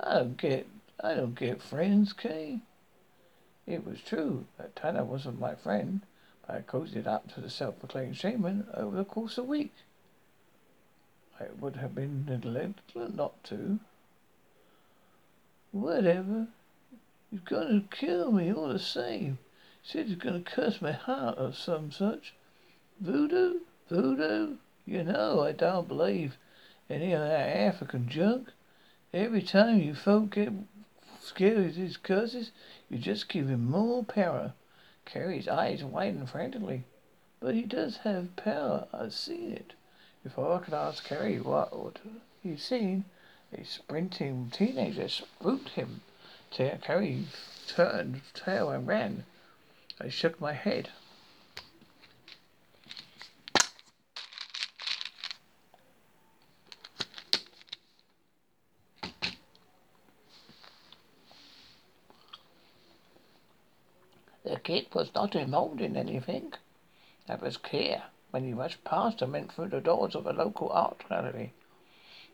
I 0.00 0.14
don't 0.14 0.36
get, 0.38 0.66
I 0.98 1.12
don't 1.12 1.34
get 1.34 1.60
friends, 1.60 2.14
Kay. 2.14 2.60
It 3.66 3.84
was 3.84 4.00
true 4.00 4.46
that 4.58 4.76
Tanner 4.76 5.04
wasn't 5.04 5.40
my 5.40 5.54
friend, 5.56 6.02
but 6.46 6.56
I 6.56 6.60
cozied 6.60 7.06
up 7.06 7.32
to 7.34 7.40
the 7.40 7.50
self-proclaimed 7.50 8.16
shaman 8.16 8.68
over 8.72 8.96
the 8.96 9.04
course 9.04 9.38
of 9.38 9.44
a 9.44 9.48
week. 9.48 9.74
It 11.40 11.58
would 11.58 11.76
have 11.76 11.94
been 11.94 12.24
neglectful 12.26 13.10
not 13.12 13.42
to. 13.44 13.80
Whatever. 15.72 16.48
He's 17.30 17.40
going 17.40 17.82
to 17.82 17.96
kill 17.96 18.30
me 18.30 18.52
all 18.52 18.68
the 18.68 18.78
same. 18.78 19.38
He 19.82 19.90
said 19.90 20.06
he's 20.06 20.16
going 20.16 20.42
to 20.42 20.50
curse 20.50 20.80
my 20.80 20.92
heart 20.92 21.36
or 21.38 21.52
some 21.52 21.90
such. 21.90 22.34
Voodoo? 23.00 23.60
Voodoo? 23.88 24.56
You 24.86 25.02
know 25.02 25.42
I 25.42 25.52
don't 25.52 25.88
believe 25.88 26.38
any 26.88 27.12
of 27.12 27.20
that 27.20 27.56
African 27.56 28.08
junk. 28.08 28.52
Every 29.12 29.42
time 29.42 29.80
you 29.80 29.94
folk 29.94 30.30
get 30.30 30.52
of 31.30 31.74
his 31.74 31.96
curses, 31.96 32.52
you 32.88 32.98
just 32.98 33.28
give 33.28 33.48
him 33.48 33.70
more 33.70 34.04
power. 34.04 34.52
Kerry's 35.04 35.48
eyes 35.48 35.82
widened 35.82 36.30
frantically. 36.30 36.84
But 37.40 37.54
he 37.54 37.62
does 37.62 37.98
have 37.98 38.34
power. 38.36 38.88
I've 38.92 39.12
seen 39.12 39.52
it. 39.52 39.74
Before 40.22 40.54
I 40.54 40.64
could 40.64 40.74
ask 40.74 41.04
Kerry 41.04 41.38
what 41.38 41.98
he'd 42.42 42.60
seen, 42.60 43.04
a 43.52 43.64
sprinting 43.64 44.50
teenager 44.52 45.08
spooked 45.08 45.70
him. 45.70 46.00
Kerry 46.50 47.26
turned 47.66 48.22
tail 48.34 48.70
and 48.70 48.86
ran. 48.86 49.24
I 50.00 50.08
shook 50.08 50.40
my 50.40 50.52
head. 50.52 50.90
The 64.66 64.80
kid 64.80 64.94
was 64.96 65.14
not 65.14 65.36
involved 65.36 65.80
in 65.80 65.96
anything. 65.96 66.52
That 67.28 67.40
was 67.40 67.56
clear 67.56 68.02
when 68.32 68.42
he 68.42 68.52
rushed 68.52 68.82
past 68.82 69.22
and 69.22 69.32
went 69.32 69.52
through 69.52 69.68
the 69.68 69.80
doors 69.80 70.16
of 70.16 70.26
a 70.26 70.32
local 70.32 70.72
art 70.72 71.08
gallery. 71.08 71.52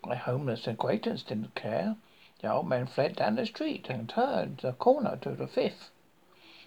My 0.02 0.14
homeless 0.14 0.66
acquaintance 0.66 1.22
didn't 1.22 1.54
care. 1.54 1.96
The 2.40 2.50
old 2.50 2.68
man 2.68 2.86
fled 2.86 3.16
down 3.16 3.36
the 3.36 3.44
street 3.44 3.90
and 3.90 4.08
turned 4.08 4.60
the 4.60 4.72
corner 4.72 5.18
to 5.20 5.32
the 5.32 5.46
fifth. 5.46 5.90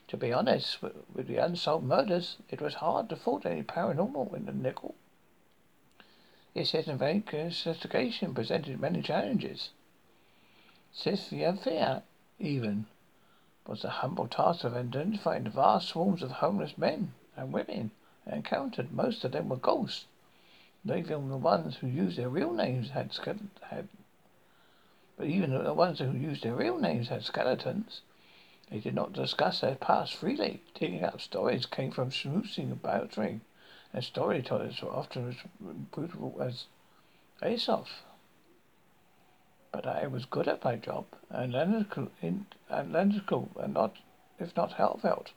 To 0.10 0.18
be 0.18 0.32
honest, 0.32 0.84
with 0.84 1.26
the 1.26 1.38
unsolved 1.38 1.84
murders, 1.84 2.38
it 2.52 2.62
was 2.62 2.76
hard 2.76 3.10
to 3.10 3.16
fault 3.16 3.44
any 3.48 3.64
paranormal 3.64 4.36
in 4.36 4.46
the 4.46 4.52
nickel. 4.52 4.94
Yes, 6.54 6.76
Its 6.76 6.88
investigation 6.88 8.36
presented 8.36 8.80
many 8.80 9.02
challenges. 9.02 9.72
Cynthia 10.94 12.04
even 12.38 12.86
was 13.68 13.82
the 13.82 13.90
humble 13.90 14.28
task 14.28 14.64
of 14.64 14.76
identifying 14.76 15.44
the 15.44 15.50
vast 15.50 15.90
swarms 15.90 16.22
of 16.22 16.32
homeless 16.32 16.78
men 16.78 17.14
and 17.36 17.52
women 17.52 17.92
I 18.28 18.36
encountered. 18.36 18.92
Most 18.92 19.24
of 19.24 19.32
them 19.32 19.50
were 19.50 19.58
ghosts. 19.58 20.06
Even 20.86 21.30
the 21.30 21.38
ones 21.38 21.78
who 21.78 21.88
used 21.88 22.18
their 22.18 22.30
real 22.30 22.54
names 22.54 22.92
had 22.92 23.12
had, 23.64 23.88
but 25.18 25.26
even 25.26 25.52
the 25.52 25.74
ones 25.74 26.00
who 26.00 26.12
used 26.12 26.44
their 26.44 26.54
real 26.54 26.78
names 26.78 27.08
had 27.08 27.24
skeletons. 27.24 28.02
They 28.70 28.80
did 28.80 28.94
not 28.94 29.14
discuss 29.14 29.62
their 29.62 29.76
past 29.76 30.14
freely. 30.14 30.62
Digging 30.74 31.04
up 31.04 31.22
stories 31.22 31.66
came 31.66 31.92
from 31.92 32.12
schmoozing 32.12 32.72
and 32.72 32.82
bantering, 32.82 33.42
and 33.94 34.04
storytellers 34.04 34.82
were 34.82 34.94
often 34.94 35.30
as 35.30 35.36
brutal 35.92 36.36
as 36.40 36.66
Aesop 37.44 37.88
but 39.76 39.86
I 39.86 40.08
was 40.08 40.24
good 40.24 40.48
at 40.48 40.64
my 40.64 40.78
job, 40.78 41.06
and 41.30 41.54
analytical, 41.54 42.10
in, 42.22 42.46
and 42.70 42.94
not, 43.74 43.98
if 44.40 44.56
not 44.56 44.72
heartfelt. 44.72 45.34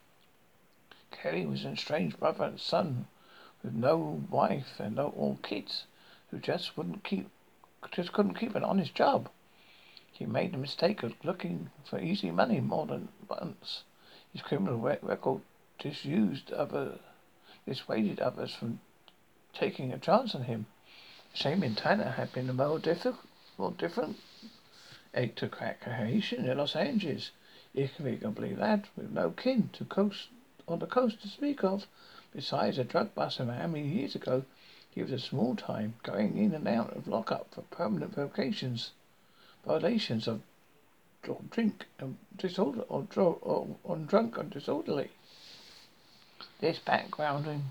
Kelly 1.11 1.45
was 1.45 1.65
an 1.65 1.73
estranged 1.73 2.17
brother 2.21 2.45
and 2.45 2.57
son 2.57 3.07
with 3.61 3.73
no 3.73 4.23
wife 4.29 4.79
and 4.79 4.95
no 4.95 5.09
all 5.09 5.37
kids, 5.43 5.87
who 6.31 6.39
just 6.39 6.77
wouldn't 6.77 7.03
keep, 7.03 7.29
just 7.91 8.13
couldn't 8.13 8.35
keep 8.35 8.55
an 8.55 8.63
honest 8.63 8.95
job. 8.95 9.29
He 10.09 10.25
made 10.25 10.53
the 10.53 10.57
mistake 10.57 11.03
of 11.03 11.21
looking 11.21 11.69
for 11.83 11.99
easy 11.99 12.31
money 12.31 12.61
more 12.61 12.85
than 12.85 13.09
once. 13.27 13.83
His 14.31 14.41
criminal 14.41 14.77
record 14.77 15.41
disused 15.79 16.53
other, 16.53 16.99
dissuaded 17.67 18.21
others 18.21 18.55
from 18.55 18.79
taking 19.51 19.91
a 19.91 19.99
chance 19.99 20.33
on 20.33 20.43
him. 20.43 20.67
Shaman 21.33 21.75
Tanner 21.75 22.11
had 22.11 22.31
been 22.31 22.49
a 22.49 22.53
more 22.53 22.79
difficult, 22.79 23.25
more 23.57 23.71
different 23.71 24.15
egg 25.13 25.35
to 25.35 25.49
crack 25.49 25.83
Haitian 25.83 26.45
in 26.45 26.57
Los 26.57 26.75
Angeles. 26.75 27.31
Believe 27.73 28.57
that, 28.57 28.85
with 28.95 29.11
no 29.11 29.31
kin 29.31 29.69
to 29.73 29.85
coast 29.85 30.27
on 30.67 30.79
the 30.79 30.85
coast 30.85 31.21
to 31.21 31.27
speak 31.27 31.63
of. 31.63 31.87
Besides 32.31 32.77
a 32.77 32.83
drug 32.83 33.15
bust 33.15 33.39
in 33.39 33.47
Miami 33.47 33.81
years 33.81 34.13
ago, 34.15 34.45
he 34.91 35.01
was 35.01 35.11
a 35.11 35.19
small 35.19 35.55
time, 35.55 35.95
going 36.03 36.37
in 36.37 36.53
and 36.53 36.67
out 36.67 36.95
of 36.95 37.07
lockup 37.07 37.53
for 37.53 37.61
permanent 37.63 38.13
vocations, 38.13 38.91
violations 39.65 40.27
of 40.27 40.41
drink 41.49 41.87
and 41.97 42.17
disorder 42.37 42.81
or, 42.81 43.07
or 43.15 43.77
on 43.83 44.05
drunk 44.05 44.37
and 44.37 44.51
disorderly. 44.51 45.09
This 46.59 46.79
backgrounding 46.79 47.63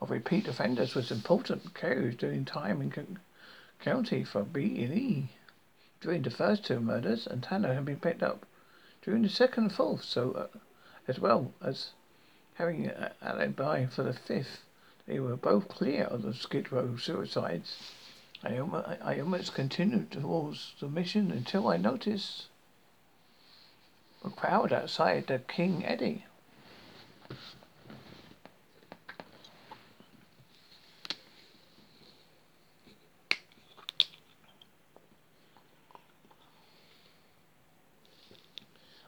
of 0.00 0.10
repeat 0.10 0.46
offenders 0.46 0.94
was 0.94 1.10
important. 1.10 1.74
Kerry 1.74 2.04
was 2.06 2.16
doing 2.16 2.44
time 2.44 2.82
in 2.82 3.18
county 3.80 4.24
for 4.24 4.42
B 4.42 4.84
and 4.84 4.94
E 4.94 5.28
during 6.04 6.20
the 6.20 6.30
first 6.30 6.66
two 6.66 6.80
murders, 6.80 7.26
and 7.26 7.42
Tanner 7.42 7.72
had 7.72 7.86
been 7.86 7.98
picked 7.98 8.22
up 8.22 8.44
during 9.00 9.22
the 9.22 9.28
second 9.30 9.64
and 9.64 9.72
fourth, 9.72 10.04
so 10.04 10.32
uh, 10.32 10.58
as 11.08 11.18
well 11.18 11.54
as 11.62 11.92
having 12.56 12.86
an 12.86 13.10
alibi 13.22 13.86
for 13.86 14.02
the 14.02 14.12
fifth. 14.12 14.60
They 15.06 15.18
were 15.18 15.36
both 15.36 15.66
clear 15.68 16.04
of 16.04 16.20
the 16.20 16.34
Skid 16.34 16.70
Row 16.70 16.98
suicides. 16.98 17.78
I, 18.42 18.58
I 19.02 19.18
almost 19.18 19.54
continued 19.54 20.10
towards 20.10 20.74
the 20.78 20.88
mission 20.88 21.30
until 21.30 21.68
I 21.68 21.78
noticed 21.78 22.48
a 24.22 24.28
crowd 24.28 24.74
outside 24.74 25.28
the 25.28 25.38
King 25.38 25.86
Eddie. 25.86 26.26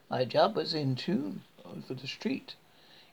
My 0.08 0.25
job 0.25 0.54
was 0.54 0.72
in 0.72 0.94
tune 0.94 1.42
over 1.64 1.92
the 1.92 2.06
street. 2.06 2.54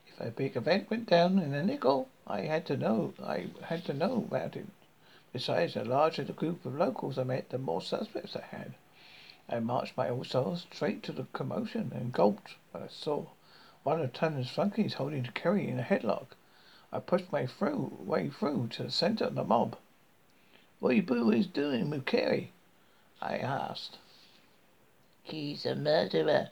If 0.06 0.20
a 0.22 0.30
big 0.30 0.56
event 0.56 0.92
went 0.92 1.10
down 1.10 1.40
in 1.40 1.52
a 1.56 1.64
nickel, 1.64 2.08
I 2.28 2.42
had 2.42 2.68
to 2.68 2.78
know. 2.78 3.16
I 3.20 3.48
had 3.64 3.84
to 3.86 3.96
know 3.96 4.18
about 4.18 4.56
it. 4.56 4.68
Besides, 5.32 5.74
the 5.74 5.86
larger 5.86 6.24
the 6.24 6.34
group 6.34 6.64
of 6.66 6.76
locals 6.76 7.18
I 7.18 7.24
met, 7.24 7.50
the 7.50 7.58
more 7.58 7.82
suspects 7.82 8.36
I 8.36 8.44
had. 8.44 8.76
I 9.50 9.60
marched 9.60 9.98
my 9.98 10.12
all 10.12 10.24
stars 10.24 10.68
straight 10.72 11.02
to 11.04 11.12
the 11.12 11.26
commotion 11.34 11.92
and 11.96 12.14
gulped 12.14 12.58
when 12.72 12.84
I 12.84 12.88
saw 12.88 13.26
one 13.82 14.00
of 14.00 14.14
Tanner's 14.14 14.52
flunkies 14.52 14.94
holding 14.94 15.24
Kerry 15.34 15.68
in 15.68 15.80
a 15.80 15.84
headlock. 15.84 16.36
I 16.92 17.00
pushed 17.00 17.32
my 17.32 17.48
through, 17.48 17.98
way 18.06 18.30
through 18.30 18.68
to 18.74 18.84
the 18.84 18.92
center 18.92 19.26
of 19.26 19.34
the 19.34 19.44
mob. 19.44 19.78
What 20.80 20.92
are 20.92 20.94
you 20.94 21.02
boys 21.02 21.48
doing 21.48 21.90
with 21.90 22.06
Kerry? 22.06 22.52
I 23.20 23.38
asked. 23.38 23.98
He's 25.24 25.66
a 25.66 25.76
murderer, 25.76 26.52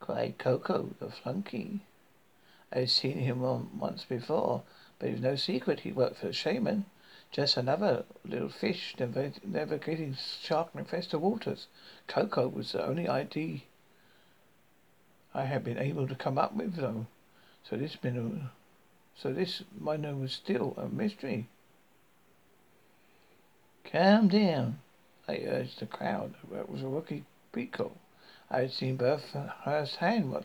cried 0.00 0.38
Coco, 0.38 0.94
the 0.98 1.10
flunky. 1.10 1.80
I 2.72 2.80
had 2.80 2.90
seen 2.90 3.18
him 3.18 3.40
once 3.78 4.04
before, 4.04 4.62
but 4.98 5.08
it 5.08 5.12
was 5.12 5.20
no 5.20 5.36
secret 5.36 5.80
he 5.80 5.92
worked 5.92 6.16
for 6.18 6.26
the 6.26 6.32
shaman. 6.32 6.86
Just 7.30 7.56
another 7.56 8.04
little 8.24 8.48
fish 8.48 8.94
getting 9.78 10.14
shark-infested 10.14 11.20
waters. 11.20 11.66
Coco 12.06 12.48
was 12.48 12.72
the 12.72 12.84
only 12.84 13.08
ID 13.08 13.64
I 15.34 15.44
had 15.46 15.64
been 15.64 15.78
able 15.78 16.06
to 16.06 16.14
come 16.14 16.38
up 16.38 16.54
with, 16.54 16.76
though. 16.76 17.06
So 17.68 17.76
this 17.76 17.96
a, 18.16 18.52
so 19.16 19.32
this 19.32 19.64
minor 19.78 20.14
was 20.14 20.32
still 20.32 20.74
a 20.76 20.88
mystery. 20.88 21.48
Calm 23.84 24.28
down, 24.28 24.78
I 25.26 25.38
urged 25.38 25.80
the 25.80 25.86
crowd. 25.86 26.34
It 26.52 26.68
was 26.68 26.82
a 26.82 26.88
rookie 26.88 27.24
prequel. 27.52 27.92
I 28.54 28.60
had 28.60 28.72
seen 28.72 28.94
both 28.94 29.34
firsthand 29.64 30.30
what, 30.30 30.44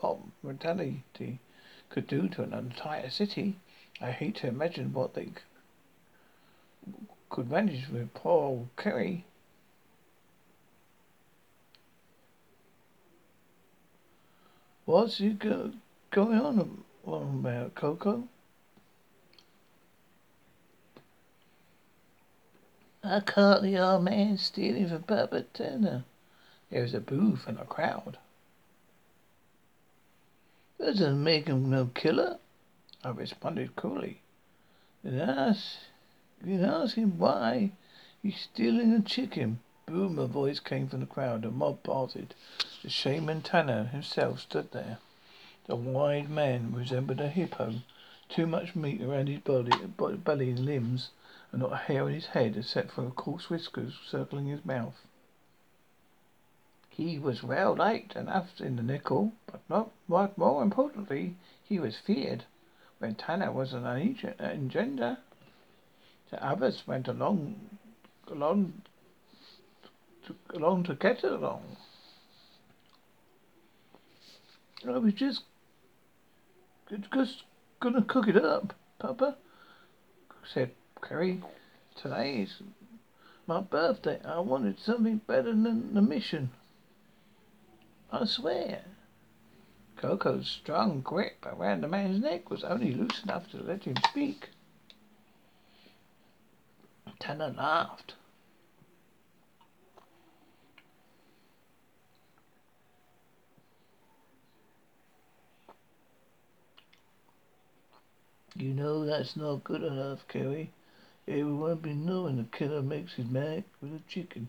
what 0.00 0.18
mortality 0.42 1.38
could 1.90 2.06
do 2.06 2.28
to 2.30 2.42
an 2.42 2.54
entire 2.54 3.10
city. 3.10 3.58
I 4.00 4.10
hate 4.10 4.36
to 4.36 4.46
imagine 4.46 4.94
what 4.94 5.12
they 5.12 5.28
could 7.28 7.50
manage 7.50 7.90
with 7.90 8.14
poor 8.14 8.42
old 8.42 8.68
Kerry. 8.78 9.26
What's 14.86 15.18
he 15.18 15.28
go, 15.34 15.72
going 16.10 16.40
on 16.40 16.84
about, 17.04 17.74
Coco? 17.74 18.28
I 23.04 23.20
caught 23.20 23.60
the 23.60 23.76
old 23.76 24.04
man 24.04 24.38
stealing 24.38 24.88
from 24.88 25.02
Papa 25.02 25.44
Tanner. 25.52 26.04
There 26.70 26.82
was 26.82 26.94
a 26.94 27.00
boo 27.00 27.34
from 27.34 27.56
the 27.56 27.64
crowd. 27.64 28.16
Doesn't 30.78 31.22
make 31.22 31.48
him 31.48 31.68
no 31.68 31.86
killer, 31.86 32.38
I 33.02 33.10
responded 33.10 33.74
coolly. 33.74 34.20
Then 35.02 35.28
ask, 35.28 35.78
you 36.44 36.62
ask 36.64 36.94
him 36.94 37.18
why 37.18 37.72
he's 38.22 38.40
stealing 38.40 38.92
a 38.92 39.02
chicken. 39.02 39.58
Boom, 39.86 40.18
a 40.18 40.26
voice 40.26 40.60
came 40.60 40.86
from 40.88 41.00
the 41.00 41.06
crowd. 41.06 41.42
The 41.42 41.50
mob 41.50 41.82
parted. 41.82 42.34
The 42.82 42.88
shaman 42.88 43.42
Tanner 43.42 43.84
himself 43.84 44.40
stood 44.40 44.70
there. 44.70 44.98
The 45.66 45.74
wide 45.74 46.30
man 46.30 46.72
resembled 46.72 47.20
a 47.20 47.28
hippo. 47.28 47.80
Too 48.28 48.46
much 48.46 48.76
meat 48.76 49.02
around 49.02 49.28
his 49.28 49.40
body, 49.40 49.76
belly 49.96 50.50
and 50.50 50.64
limbs, 50.64 51.10
and 51.50 51.62
not 51.62 51.72
a 51.72 51.76
hair 51.76 52.04
on 52.04 52.12
his 52.12 52.26
head 52.26 52.56
except 52.56 52.92
for 52.92 53.10
coarse 53.10 53.50
whiskers 53.50 53.98
circling 54.06 54.46
his 54.46 54.64
mouth. 54.64 55.04
He 57.00 57.18
was 57.18 57.42
well 57.42 57.74
liked 57.74 58.14
enough 58.14 58.60
in 58.60 58.76
the 58.76 58.82
nickel, 58.82 59.32
but 59.46 59.62
not 59.70 59.90
what 60.06 60.36
more 60.36 60.62
importantly, 60.62 61.34
he 61.64 61.78
was 61.78 61.96
feared. 61.96 62.44
When 62.98 63.14
Tanner 63.14 63.50
was 63.50 63.72
an 63.72 63.86
engender, 63.86 65.16
the 66.30 66.46
others 66.46 66.86
went 66.86 67.08
along 67.08 67.78
along 68.28 68.82
to, 70.26 70.34
along 70.50 70.82
to 70.84 70.94
get 70.94 71.24
along. 71.24 71.78
I 74.86 74.98
was 74.98 75.14
just, 75.14 75.44
just 77.14 77.44
gonna 77.80 78.02
cook 78.02 78.28
it 78.28 78.36
up, 78.36 78.74
Papa, 78.98 79.38
said 80.44 80.72
Kerry. 81.00 81.42
Today's 81.96 82.60
my 83.46 83.62
birthday. 83.62 84.20
I 84.22 84.40
wanted 84.40 84.78
something 84.78 85.22
better 85.26 85.54
than 85.54 85.94
the 85.94 86.02
mission. 86.02 86.50
I 88.12 88.24
swear. 88.24 88.82
Coco's 89.96 90.48
strong 90.48 91.00
grip 91.00 91.46
around 91.46 91.82
the 91.82 91.88
man's 91.88 92.20
neck 92.20 92.50
was 92.50 92.64
only 92.64 92.92
loose 92.92 93.22
enough 93.22 93.50
to 93.50 93.62
let 93.62 93.84
him 93.84 93.94
speak. 94.08 94.50
Tanner 97.20 97.50
laughed. 97.50 98.14
You 108.56 108.74
know 108.74 109.04
that's 109.04 109.36
not 109.36 109.64
good 109.64 109.82
enough, 109.82 110.26
Kerry. 110.26 110.72
Everyone 111.28 111.76
be 111.76 111.94
knowing 111.94 112.36
the 112.36 112.44
killer 112.44 112.82
makes 112.82 113.14
his 113.14 113.26
mark 113.26 113.64
with 113.80 113.94
a 113.94 114.00
chicken. 114.08 114.48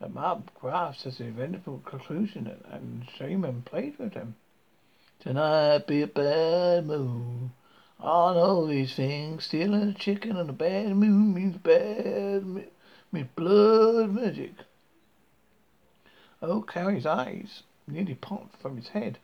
The 0.00 0.08
mob 0.08 0.50
grasped 0.54 1.06
as 1.06 1.20
a 1.20 1.30
venerable 1.30 1.80
conclusion 1.84 2.62
and 2.70 3.08
Shaman 3.16 3.62
played 3.62 3.98
with 3.98 4.14
him. 4.14 4.36
Tonight 5.18 5.88
be 5.88 6.02
a 6.02 6.06
bad 6.06 6.86
moon. 6.86 7.52
I 7.98 8.32
know 8.34 8.68
these 8.68 8.94
things. 8.94 9.46
Stealing 9.46 9.88
a 9.88 9.94
chicken 9.94 10.36
on 10.36 10.48
a 10.48 10.52
bad 10.52 10.94
moon 10.94 11.34
means 11.34 11.56
bad, 11.56 12.70
means 13.10 13.28
blood 13.34 14.10
magic. 14.10 14.52
Oh, 16.40 16.62
Kerry's 16.62 17.06
eyes 17.06 17.64
nearly 17.88 18.14
popped 18.14 18.62
from 18.62 18.76
his 18.76 18.88
head. 18.88 19.18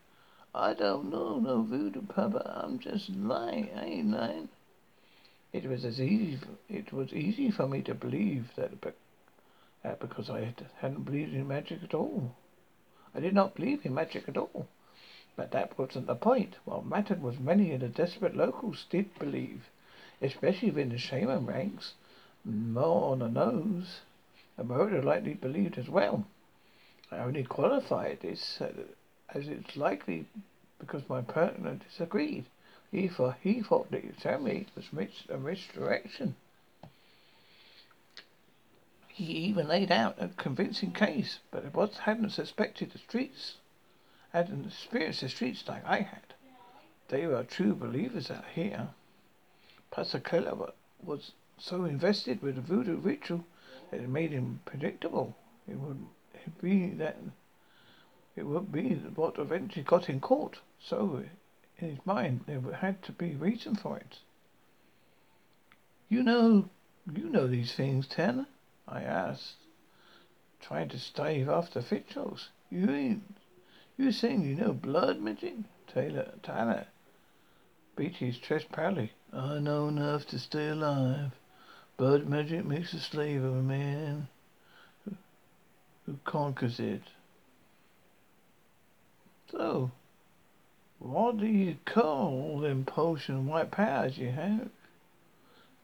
I 0.53 0.75
don't 0.75 1.09
know 1.09 1.39
no 1.39 1.63
voodoo, 1.63 2.03
Papa. 2.03 2.63
I'm 2.65 2.81
just 2.81 3.11
lying. 3.11 3.71
I 3.77 3.85
ain't 3.85 4.11
lying. 4.11 4.49
It 5.53 5.67
was 5.67 5.85
as 5.85 6.01
easy. 6.01 6.41
It 6.69 6.93
was 6.93 7.13
easy 7.13 7.53
for 7.53 7.69
me 7.69 7.83
to 7.83 7.95
believe 7.95 8.51
that, 8.57 8.81
that 9.85 10.01
because 10.01 10.31
I 10.31 10.41
had, 10.41 10.67
hadn't 10.79 11.05
believed 11.05 11.35
in 11.35 11.47
magic 11.47 11.85
at 11.85 11.95
all. 11.95 12.35
I 13.15 13.21
did 13.21 13.35
not 13.35 13.55
believe 13.55 13.85
in 13.85 13.95
magic 13.95 14.29
at 14.29 14.37
all. 14.37 14.67
But 15.37 15.53
that 15.53 15.79
wasn't 15.79 16.07
the 16.07 16.15
point. 16.15 16.57
What 16.65 16.87
mattered 16.87 17.23
was 17.23 17.39
many 17.39 17.73
of 17.73 17.81
the 17.81 17.89
desperate 17.89 18.37
locals 18.37 18.87
did 18.89 19.17
believe, 19.19 19.69
especially 20.23 20.71
within 20.71 20.89
the 20.89 20.99
shaman 20.99 21.45
ranks. 21.45 21.95
More 22.45 23.13
on 23.13 23.19
the 23.19 23.29
nose. 23.29 24.01
The 24.57 24.65
murderer 24.65 25.03
likely 25.03 25.35
believed 25.35 25.77
as 25.77 25.89
well. 25.89 26.25
I 27.11 27.19
only 27.19 27.45
qualified 27.45 28.21
this 28.21 28.61
uh, 28.61 28.71
as 29.29 29.49
it's 29.49 29.77
likely 29.77 30.27
because 30.79 31.09
my 31.09 31.21
partner 31.21 31.75
disagreed. 31.75 32.47
He 32.91 33.09
thought, 33.09 33.37
he 33.43 33.61
thought 33.61 33.91
the 33.91 34.03
ceremony 34.21 34.67
was 34.75 34.89
a 35.29 35.37
misdirection. 35.37 36.37
He 39.17 39.27
even 39.27 39.69
laid 39.69 39.93
out 39.93 40.17
a 40.19 40.27
convincing 40.27 40.91
case, 40.91 41.39
but 41.53 41.65
it 41.65 41.73
was, 41.73 41.99
hadn't 41.99 42.31
suspected 42.31 42.91
the 42.91 42.99
streets, 42.99 43.59
hadn't 44.33 44.67
experienced 44.67 45.21
the 45.21 45.29
streets 45.29 45.63
like 45.69 45.85
I 45.87 46.01
had. 46.01 46.35
They 47.07 47.29
were 47.29 47.45
true 47.45 47.77
believers 47.77 48.29
out 48.29 48.45
here. 48.57 48.89
Keller 50.25 50.73
was 51.01 51.31
so 51.59 51.85
invested 51.85 52.43
with 52.43 52.57
the 52.57 52.61
voodoo 52.61 52.97
ritual 52.97 53.45
that 53.93 54.01
it 54.01 54.09
made 54.09 54.33
him 54.33 54.59
predictable. 54.65 55.37
It 55.69 55.79
would 55.79 56.09
be 56.61 56.91
that 56.91 57.17
it 58.35 58.45
would 58.45 58.73
be 58.73 58.95
what 59.15 59.39
eventually 59.39 59.85
got 59.85 60.09
in 60.09 60.19
court. 60.19 60.59
So, 60.81 61.23
in 61.79 61.91
his 61.91 62.05
mind, 62.05 62.47
there 62.49 62.61
had 62.81 63.01
to 63.05 63.13
be 63.13 63.37
reason 63.37 63.77
for 63.77 63.97
it. 63.97 64.19
You 66.09 66.25
know, 66.25 66.69
you 67.15 67.29
know 67.29 67.47
these 67.47 67.75
things, 67.75 68.09
Tanner? 68.09 68.49
I 68.87 69.03
asked, 69.03 69.57
trying 70.61 70.89
to 70.91 70.99
stave 70.99 71.49
off 71.49 71.73
the 71.73 71.83
fitchels. 71.83 72.49
You 72.71 72.91
ain't, 72.91 73.37
you 73.97 74.13
saying 74.13 74.43
you 74.43 74.55
know 74.57 74.73
blood 74.73 75.21
magic? 75.21 75.55
Taylor, 75.87 76.33
Tanner 76.43 76.87
beat 77.97 78.17
his 78.17 78.39
chest 78.39 78.71
proudly. 78.73 79.13
I 79.33 79.59
know 79.59 79.89
enough 79.89 80.27
to 80.29 80.39
stay 80.39 80.69
alive. 80.69 81.31
Blood 81.97 82.27
magic 82.27 82.65
makes 82.65 82.93
a 82.93 83.01
slave 83.01 83.45
of 83.45 83.55
a 83.55 83.63
man 83.63 84.29
who, 85.05 85.13
who 86.07 86.19
conquers 86.25 86.81
it. 86.81 87.03
So, 89.51 89.93
what 90.99 91.39
do 91.39 91.47
you 91.47 91.77
call 91.85 92.59
them 92.59 92.85
potion 92.85 93.47
white 93.47 93.71
powers 93.71 94.19
you 94.19 94.31
have? 94.31 94.69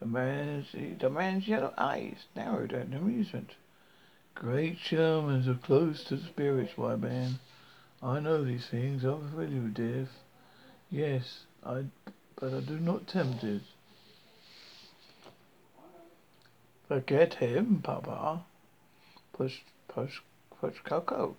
The 0.00 0.06
man's, 0.06 0.66
the 0.98 1.10
man's 1.10 1.46
yellow 1.46 1.74
eyes 1.76 2.24
narrowed 2.34 2.72
in 2.72 2.94
amusement. 2.94 3.50
Great 4.34 4.78
shamans 4.78 5.46
are 5.46 5.54
close 5.54 6.02
to 6.04 6.16
the 6.16 6.26
spirits, 6.26 6.72
my 6.78 6.96
man. 6.96 7.38
I 8.02 8.18
know 8.18 8.42
these 8.42 8.66
things. 8.66 9.04
I'm 9.04 9.30
familiar 9.30 9.60
with 9.60 9.74
death. 9.74 10.08
Yes, 10.90 11.44
I, 11.62 11.84
but 12.36 12.54
I 12.54 12.60
do 12.60 12.78
not 12.80 13.06
tempt 13.06 13.44
it. 13.44 13.60
Forget 16.88 17.34
him, 17.34 17.82
Papa. 17.82 18.44
Push, 19.34 19.60
push, 19.86 20.20
push 20.58 20.76
Coco. 20.82 21.36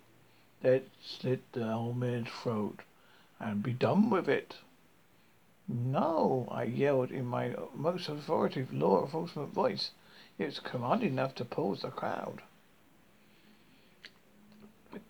Let's 0.64 0.86
slit 1.04 1.42
the 1.54 1.74
old 1.74 1.98
man's 1.98 2.30
throat 2.30 2.82
and 3.40 3.64
be 3.64 3.74
done 3.74 4.12
with 4.12 4.30
it. 4.30 4.54
No, 5.74 6.50
I 6.52 6.64
yelled 6.64 7.12
in 7.12 7.26
my 7.26 7.56
most 7.74 8.10
authoritative 8.10 8.74
law 8.74 9.06
enforcement 9.06 9.54
voice. 9.54 9.92
It 10.38 10.46
was 10.48 10.60
commanding 10.60 11.14
enough 11.14 11.34
to 11.36 11.46
pause 11.46 11.84
the 11.84 11.92
crowd. 11.92 12.42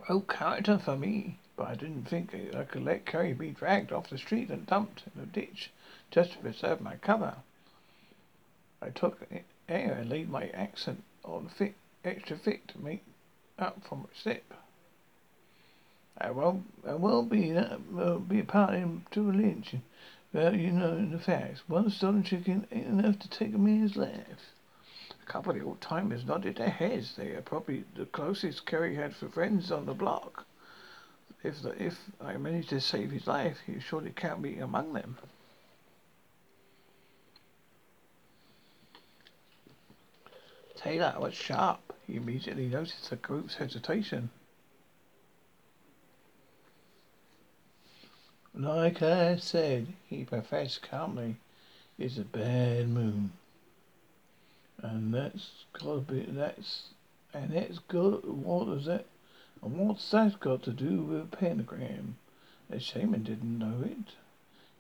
Broke 0.05 0.31
character 0.31 0.77
for 0.77 0.95
me, 0.95 1.39
but 1.55 1.67
I 1.67 1.73
didn't 1.73 2.03
think 2.03 2.35
I 2.55 2.63
could 2.65 2.83
let 2.83 3.07
Kerry 3.07 3.33
be 3.33 3.49
dragged 3.49 3.91
off 3.91 4.11
the 4.11 4.19
street 4.19 4.51
and 4.51 4.67
dumped 4.67 5.03
in 5.15 5.23
a 5.23 5.25
ditch 5.25 5.71
just 6.11 6.33
to 6.33 6.37
preserve 6.37 6.79
my 6.79 6.97
cover. 6.97 7.37
I 8.83 8.91
took 8.91 9.27
air 9.67 9.93
and 9.93 10.11
laid 10.11 10.29
my 10.29 10.49
accent 10.49 11.03
on 11.23 11.49
thick, 11.49 11.73
extra 12.05 12.37
thick 12.37 12.67
to 12.67 12.79
make 12.79 13.03
up 13.57 13.83
for 13.83 13.95
my 13.95 14.09
slip. 14.13 14.53
I 16.19 16.29
won't, 16.29 16.71
I 16.87 16.93
won't 16.93 17.31
be, 17.31 17.57
uh, 17.57 17.77
will 17.89 18.19
be 18.19 18.43
parting 18.43 19.07
to 19.09 19.31
lynch. 19.31 19.73
Well, 20.33 20.55
you 20.55 20.71
know 20.71 21.05
the 21.05 21.19
facts. 21.19 21.61
One 21.67 21.89
stolen 21.89 22.23
chicken 22.23 22.65
ain't 22.71 22.87
enough 22.87 23.19
to 23.19 23.29
take 23.29 23.53
a 23.53 23.57
man's 23.57 23.97
life. 23.97 24.53
A 25.21 25.25
couple 25.25 25.53
of 25.53 25.65
old 25.65 25.81
timers 25.81 26.25
nodded 26.25 26.55
their 26.55 26.69
heads. 26.69 27.15
They 27.17 27.31
are 27.31 27.41
probably 27.41 27.83
the 27.95 28.05
closest 28.05 28.65
Kerry 28.65 28.95
had 28.95 29.13
for 29.13 29.27
friends 29.27 29.71
on 29.71 29.85
the 29.85 29.93
block. 29.93 30.45
If 31.43 31.61
the, 31.61 31.83
if 31.83 31.97
I 32.21 32.37
managed 32.37 32.69
to 32.69 32.79
save 32.79 33.11
his 33.11 33.27
life, 33.27 33.57
he 33.65 33.79
surely 33.81 34.11
can't 34.11 34.41
be 34.41 34.59
among 34.59 34.93
them. 34.93 35.17
Taylor 40.77 41.13
was 41.19 41.33
sharp. 41.33 41.93
He 42.07 42.15
immediately 42.15 42.67
noticed 42.67 43.09
the 43.09 43.17
group's 43.17 43.55
hesitation. 43.55 44.29
Like 48.61 49.01
I 49.01 49.37
said, 49.37 49.87
he 50.07 50.23
professed 50.23 50.83
calmly, 50.83 51.37
it's 51.97 52.19
a 52.19 52.23
bad 52.23 52.89
moon. 52.89 53.31
And 54.77 55.11
that's 55.11 55.65
gotta 55.73 56.01
be, 56.01 56.27
that's, 56.29 56.89
and 57.33 57.53
that's 57.53 57.79
got, 57.79 58.23
what 58.23 58.67
is 58.77 58.85
that, 58.85 59.07
and 59.63 59.77
what's 59.77 60.11
that 60.11 60.39
got 60.39 60.61
to 60.63 60.71
do 60.73 61.01
with 61.01 61.21
a 61.21 61.35
pentagram? 61.35 62.17
The 62.69 62.79
shaman 62.79 63.23
didn't 63.23 63.57
know 63.57 63.83
it. 63.83 64.13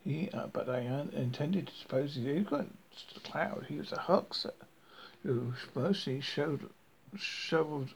He, 0.03 0.29
uh, 0.29 0.45
but 0.53 0.69
I 0.69 0.85
un- 0.87 1.11
intended 1.15 1.65
to 1.65 1.73
suppose 1.73 2.13
the 2.13 2.29
ignorant 2.29 2.77
cloud. 3.23 3.65
He 3.67 3.77
was 3.77 3.91
a 3.91 4.01
huckster 4.01 4.53
who 5.23 5.53
mostly 5.73 6.21
showed, 6.21 6.69
shoveled 7.17 7.95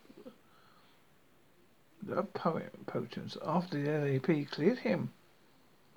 the 2.02 2.24
poem 2.24 2.72
potions 2.88 3.38
after 3.46 3.80
the 3.80 3.92
LAP 3.92 4.50
cleared 4.50 4.80
him. 4.80 5.12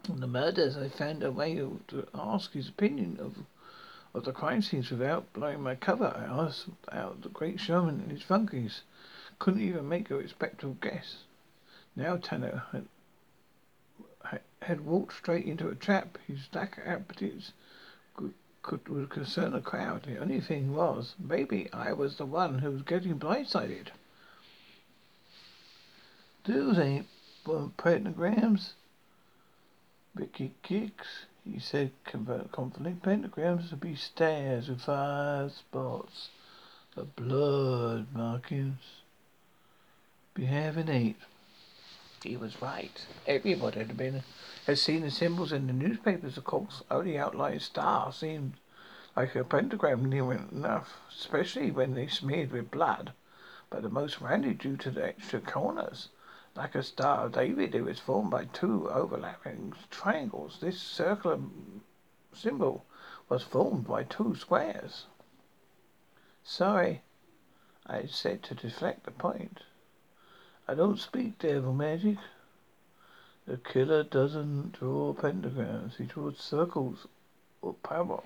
On 0.09 0.21
the 0.21 0.27
murders, 0.27 0.77
I 0.77 0.89
found 0.89 1.23
a 1.23 1.33
way 1.33 1.57
to 1.57 2.09
ask 2.15 2.53
his 2.53 2.69
opinion 2.69 3.19
of 3.21 3.45
of 4.15 4.25
the 4.25 4.33
crime 4.33 4.63
scenes 4.63 4.91
without 4.91 5.33
blowing 5.33 5.63
my 5.63 5.75
cover. 5.75 6.07
I 6.17 6.25
asked 6.25 6.69
out 6.91 7.23
the 7.23 7.29
great 7.29 7.61
showman 7.61 8.01
and 8.01 8.11
his 8.11 8.23
funkies. 8.23 8.81
Couldn't 9.39 9.61
even 9.61 9.89
make 9.89 10.11
a 10.11 10.17
respectable 10.17 10.77
guess. 10.81 11.25
Now 11.95 12.17
Tanner 12.17 12.65
had, 12.73 12.89
had 14.63 14.81
walked 14.81 15.15
straight 15.15 15.47
into 15.47 15.69
a 15.69 15.75
trap. 15.75 16.19
His 16.27 16.49
lack 16.53 16.79
of 16.79 16.87
aptitudes 16.87 17.53
could, 18.17 18.35
could 18.63 18.89
would 18.89 19.11
concern 19.11 19.53
the 19.53 19.61
crowd. 19.61 20.05
The 20.05 20.19
only 20.19 20.41
thing 20.41 20.75
was, 20.75 21.15
maybe 21.19 21.73
I 21.73 21.93
was 21.93 22.17
the 22.17 22.27
one 22.27 22.59
who 22.59 22.71
was 22.71 22.83
getting 22.83 23.19
blindsided. 23.19 23.89
Those 26.45 26.79
ain't 26.79 27.07
pentagrams. 27.45 28.73
Ricky 30.18 30.52
kicks, 30.64 31.26
he 31.44 31.61
said 31.61 31.92
confidently. 32.04 32.96
Pentagrams 33.00 33.70
would 33.70 33.81
be 33.81 33.94
stairs 33.94 34.68
with 34.68 34.81
five 34.81 35.52
spots. 35.52 36.31
The 36.96 37.04
blood 37.04 38.09
markings 38.12 38.81
be 40.35 40.46
having 40.46 40.88
eight. 40.88 41.18
He 42.24 42.37
was 42.37 42.61
right. 42.61 43.07
Everybody 43.28 43.78
had 43.78 43.96
been 43.96 44.24
had 44.66 44.78
seen 44.78 45.02
the 45.02 45.12
symbols 45.12 45.52
in 45.52 45.68
the 45.68 45.72
newspapers, 45.72 46.37
of 46.37 46.42
course. 46.42 46.83
Only 46.90 47.16
outlying 47.16 47.61
star 47.61 48.12
seemed 48.12 48.54
like 49.16 49.37
a 49.37 49.44
pentagram 49.44 50.04
near 50.07 50.33
enough, 50.33 50.96
especially 51.16 51.70
when 51.70 51.94
they 51.94 52.09
smeared 52.09 52.50
with 52.50 52.72
blood. 52.72 53.12
But 53.70 53.83
the 53.83 53.88
most 53.88 54.20
rarely 54.20 54.54
due 54.54 54.76
to 54.78 54.90
the 54.90 55.07
extra 55.07 55.40
corners. 55.40 56.09
Like 56.59 56.75
a 56.75 56.83
Star 56.83 57.27
of 57.27 57.33
David, 57.35 57.73
it 57.77 57.83
was 57.83 58.01
formed 58.01 58.33
by 58.33 58.47
two 58.47 58.90
overlapping 58.90 59.75
triangles. 59.90 60.59
This 60.61 60.83
circular 60.83 61.38
symbol 62.35 62.85
was 63.29 63.44
formed 63.44 63.87
by 63.87 64.03
two 64.03 64.35
squares. 64.35 65.07
Sorry, 66.42 67.03
I 67.87 68.07
said 68.07 68.42
to 68.42 68.57
deflect 68.57 69.05
the 69.05 69.12
point. 69.12 69.61
I 70.66 70.75
don't 70.75 70.99
speak 70.99 71.38
devil 71.38 71.73
magic. 71.73 72.18
The 73.47 73.59
killer 73.59 74.03
doesn't 74.03 74.73
draw 74.73 75.14
pentagrams. 75.14 75.94
He 75.94 76.07
draws 76.07 76.40
circles 76.40 77.07
or 77.62 77.75
power. 77.75 78.21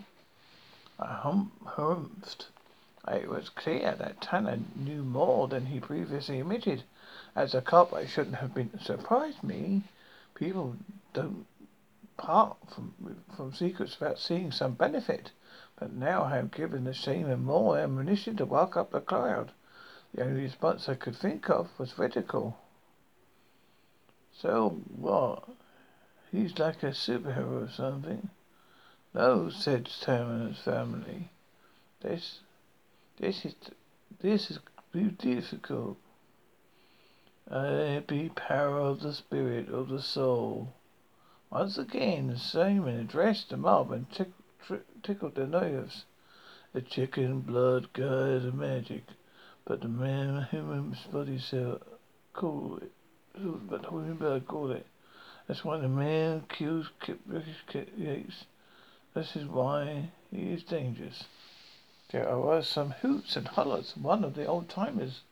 I 0.99 1.13
hum- 1.17 1.53
humphed. 1.67 2.47
It 3.07 3.29
was 3.29 3.51
clear 3.51 3.95
that 3.95 4.23
Tanner 4.23 4.61
knew 4.75 5.03
more 5.03 5.49
than 5.49 5.67
he 5.67 5.81
previously 5.81 6.41
admitted. 6.41 6.85
As 7.35 7.55
a 7.55 7.63
cop, 7.63 7.95
I 7.95 8.07
shouldn't 8.07 8.37
have 8.37 8.55
been 8.55 8.79
surprised 8.81 9.43
me. 9.43 9.83
People 10.35 10.77
don't 11.13 11.47
part 12.17 12.57
from 12.69 12.95
from 13.35 13.55
secrets 13.55 13.99
without 13.99 14.19
seeing 14.19 14.53
some 14.53 14.75
benefit. 14.75 15.33
But 15.77 15.93
now 15.93 16.25
I 16.25 16.37
have 16.37 16.51
given 16.51 16.85
the 16.85 16.93
shaman 16.93 17.45
more 17.45 17.79
ammunition 17.79 18.37
to 18.37 18.45
work 18.45 18.77
up 18.77 18.91
the 18.91 19.01
crowd. 19.01 19.51
The 20.15 20.25
only 20.25 20.43
response 20.43 20.89
I 20.89 20.95
could 20.95 21.17
think 21.17 21.49
of 21.49 21.71
was 21.79 21.99
ridicule. 21.99 22.59
So 24.33 24.83
what? 24.95 25.49
He's 26.31 26.59
like 26.59 26.83
a 26.83 26.89
superhero 26.89 27.67
or 27.67 27.71
something. 27.71 28.31
No, 29.15 29.51
said 29.51 29.87
Tammany's 29.87 30.59
family. 30.59 31.31
This, 32.01 32.41
this 33.19 33.45
is, 33.45 33.55
this 34.21 34.51
is 34.51 34.59
difficult. 35.19 35.99
I 37.51 38.05
be 38.07 38.29
power 38.29 38.79
of 38.79 39.01
the 39.01 39.13
spirit 39.13 39.69
of 39.69 39.89
the 39.89 40.01
soul. 40.01 40.75
Once 41.51 41.77
again, 41.77 42.29
the 42.29 42.37
shaman 42.37 43.01
addressed 43.01 43.51
the 43.51 43.57
mob 43.57 43.91
and 43.91 44.09
tick, 44.13 44.31
tickled 45.03 45.35
their 45.35 45.49
nerves. 45.49 46.05
The 46.73 46.83
chicken 46.83 47.41
blood 47.41 47.93
guide 47.95 48.45
of 48.45 48.55
magic, 48.55 49.05
but 49.65 49.81
the 49.81 49.89
man 49.89 50.45
human 50.53 50.97
body 51.11 51.39
cell 51.39 51.81
call 52.33 52.79
it. 52.81 52.93
But 53.35 53.87
human 53.87 54.19
blood 54.19 54.47
call 54.47 54.71
it. 54.71 54.87
That's 55.49 55.65
why 55.65 55.79
the 55.79 55.89
man 55.89 56.47
kills 56.49 56.91
Yates. 57.97 58.45
This 59.15 59.37
is 59.37 59.47
why 59.47 60.13
he 60.31 60.53
is 60.53 60.63
dangerous. 60.63 61.25
There 62.11 62.39
were 62.39 62.63
some 62.63 62.93
hoots 62.93 63.37
and 63.37 63.49
hollers. 63.49 63.97
One 63.97 64.23
of 64.23 64.35
the 64.35 64.47
old 64.47 64.69
timers 64.69 65.23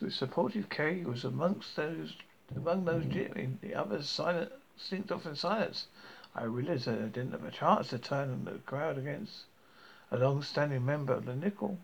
who 0.00 0.10
supported 0.10 0.70
Kay 0.70 1.04
was 1.04 1.24
amongst 1.24 1.76
those 1.76 2.16
among 2.56 2.84
those 2.84 3.04
jeering. 3.04 3.58
The 3.62 3.74
others 3.74 4.08
silent 4.08 4.50
slinked 4.76 5.12
off 5.12 5.26
in 5.26 5.36
silence. 5.36 5.86
I 6.34 6.44
realized 6.44 6.86
that 6.86 6.98
I 6.98 7.02
didn't 7.02 7.32
have 7.32 7.44
a 7.44 7.50
chance 7.50 7.88
to 7.88 7.98
turn 7.98 8.44
the 8.44 8.58
crowd 8.66 8.98
against 8.98 9.44
a 10.10 10.18
long-standing 10.18 10.84
member 10.84 11.12
of 11.12 11.26
the 11.26 11.36
Nickel. 11.36 11.78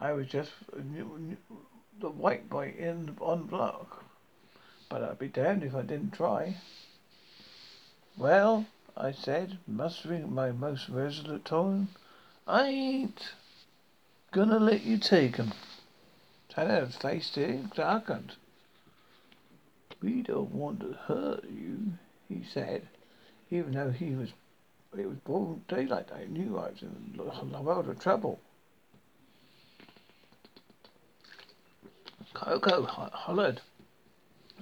I 0.00 0.12
was 0.12 0.26
just 0.26 0.50
the 2.00 2.10
white 2.10 2.50
boy 2.50 2.74
in 2.76 3.16
on 3.20 3.44
block. 3.44 4.04
But 4.88 5.04
I'd 5.04 5.18
be 5.18 5.28
damned 5.28 5.62
if 5.62 5.74
I 5.74 5.82
didn't 5.82 6.12
try. 6.12 6.56
Well, 8.16 8.66
I 8.96 9.12
said, 9.12 9.58
mustering 9.66 10.34
my 10.34 10.52
most 10.52 10.88
resolute 10.88 11.46
tone, 11.46 11.88
I 12.46 12.66
ain't 12.66 13.32
gonna 14.32 14.58
let 14.58 14.82
you 14.82 14.98
take 14.98 15.38
'em. 15.38 15.52
Tanner's 16.54 16.96
face 16.96 17.38
darkened. 17.74 18.36
We 20.02 20.20
don't 20.20 20.52
want 20.52 20.80
to 20.80 20.92
hurt 20.92 21.44
you, 21.44 21.94
he 22.28 22.44
said, 22.44 22.88
even 23.50 23.72
though 23.72 23.90
he 23.90 24.10
was 24.14 24.32
it 24.98 25.08
was 25.08 25.16
broad 25.24 25.66
daylight. 25.66 26.10
I 26.14 26.24
knew 26.24 26.58
I 26.58 26.68
was 26.68 26.82
in 26.82 27.54
a 27.54 27.62
world 27.62 27.88
of 27.88 27.98
trouble. 27.98 28.38
Coco 32.34 32.82
hollered 32.82 33.62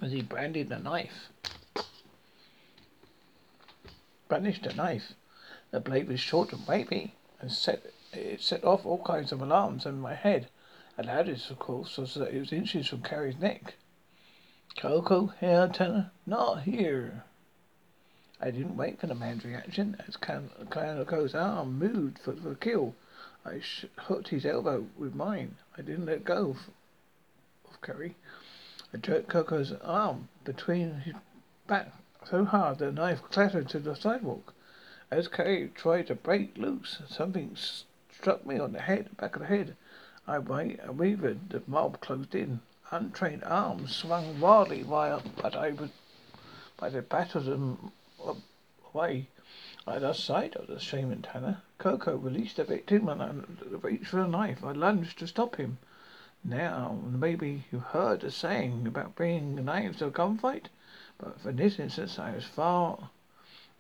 as 0.01 0.13
he 0.13 0.23
brandished 0.23 0.71
a 0.71 0.79
knife. 0.79 1.31
brandished 4.29 4.67
a 4.67 4.75
knife. 4.77 5.15
The 5.73 5.81
blade 5.81 6.07
was 6.07 6.21
short 6.21 6.53
and 6.53 6.65
wavy, 6.69 7.15
and 7.41 7.51
set 7.51 7.83
it 8.13 8.41
set 8.41 8.63
off 8.63 8.87
all 8.87 9.03
kinds 9.03 9.33
of 9.33 9.43
alarms 9.43 9.87
in 9.87 10.01
my 10.01 10.15
head. 10.15 10.49
The 10.97 11.05
loudest, 11.05 11.51
of 11.51 11.59
course, 11.59 11.97
was 11.97 12.15
that 12.15 12.35
it 12.35 12.39
was 12.39 12.53
inches 12.53 12.89
from 12.89 13.03
Kerry's 13.03 13.39
neck. 13.39 13.75
Coco, 14.77 15.29
here, 15.41 15.69
Tanner, 15.69 16.11
not 16.27 16.63
here. 16.63 17.25
I 18.41 18.51
didn't 18.51 18.77
wait 18.77 19.01
for 19.01 19.07
the 19.07 19.15
man's 19.15 19.45
reaction. 19.45 19.97
As 20.07 20.17
Coco's 20.17 21.35
arm 21.35 21.79
moved 21.79 22.19
for 22.19 22.33
the 22.33 22.55
kill, 22.55 22.95
I 23.45 23.61
sh- 23.61 23.87
hooked 23.97 24.29
his 24.29 24.47
elbow 24.47 24.87
with 24.97 25.15
mine. 25.15 25.57
I 25.77 25.83
didn't 25.83 26.07
let 26.07 26.25
go 26.25 26.51
of, 26.51 26.71
of. 27.85 28.15
I 28.93 28.97
jerked 28.97 29.29
Coco's 29.29 29.73
arm 29.83 30.29
between 30.45 31.01
his 31.01 31.15
back 31.67 31.93
so 32.29 32.45
hard 32.45 32.79
the 32.79 32.93
knife 32.93 33.23
clattered 33.31 33.69
to 33.71 33.79
the 33.79 33.95
sidewalk. 33.95 34.55
As 35.11 35.29
Carrie 35.29 35.73
tried 35.75 36.07
to 36.09 36.15
break 36.15 36.57
loose, 36.57 37.01
something 37.09 37.57
struck 37.57 38.45
me 38.45 38.59
on 38.59 38.73
the 38.73 38.81
head, 38.81 39.17
back 39.17 39.37
of 39.37 39.43
the 39.43 39.49
head. 39.49 39.77
I 40.33 40.39
wavered. 40.39 41.51
The 41.51 41.61
mob 41.67 42.01
closed 42.01 42.37
in. 42.37 42.61
Untrained 42.93 43.43
arms 43.43 43.97
swung 43.97 44.39
wildly 44.39 44.85
while, 44.85 45.25
but 45.43 45.57
I 45.57 45.73
was, 45.73 45.91
but 46.77 46.95
I 46.95 47.01
battered 47.01 47.47
them 47.47 47.91
away. 48.95 49.27
I 49.89 49.99
lost 49.99 50.25
sight 50.25 50.55
of 50.55 50.69
the 50.69 50.79
shaman 50.79 51.23
Tanner. 51.23 51.63
Coco 51.79 52.15
released 52.17 52.59
the 52.59 52.65
victim 52.65 53.09
and 53.09 53.83
reached 53.83 54.07
for 54.07 54.21
a 54.21 54.29
knife. 54.29 54.63
I 54.63 54.71
lunged 54.71 55.19
to 55.19 55.27
stop 55.27 55.57
him. 55.57 55.79
Now, 56.45 57.01
maybe 57.05 57.65
you 57.73 57.81
heard 57.81 58.21
the 58.21 58.31
saying 58.31 58.87
about 58.87 59.17
bringing 59.17 59.65
knives 59.65 59.99
to 59.99 60.07
a 60.07 60.11
gunfight, 60.13 60.69
but 61.19 61.41
for 61.41 61.51
this 61.51 61.81
instance, 61.81 62.21
I 62.21 62.37
was 62.37 62.45
far, 62.45 63.11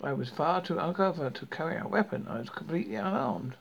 I 0.02 0.14
was 0.14 0.30
far 0.30 0.60
too 0.62 0.80
uncovered 0.80 1.36
to 1.36 1.46
carry 1.46 1.76
a 1.76 1.86
weapon. 1.86 2.26
I 2.28 2.40
was 2.40 2.50
completely 2.50 2.96
unarmed. 2.96 3.54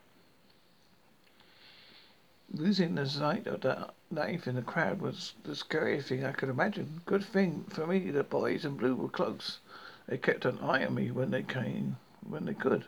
Losing 2.51 2.95
the 2.95 3.07
sight 3.07 3.45
of 3.45 3.61
the 3.61 3.91
knife 4.09 4.47
in 4.47 4.55
the 4.55 4.63
crowd 4.63 5.01
was 5.01 5.35
the 5.43 5.55
scariest 5.55 6.09
thing 6.09 6.25
I 6.25 6.31
could 6.31 6.49
imagine. 6.49 7.01
Good 7.05 7.23
thing 7.23 7.65
for 7.65 7.85
me 7.85 8.09
the 8.09 8.23
boys 8.23 8.65
in 8.65 8.75
blue 8.75 8.95
were 8.95 9.07
close. 9.07 9.59
They 10.07 10.17
kept 10.17 10.45
an 10.45 10.57
eye 10.59 10.83
on 10.83 10.95
me 10.95 11.11
when 11.11 11.29
they 11.29 11.43
came, 11.43 11.97
when 12.27 12.45
they 12.45 12.55
could. 12.55 12.85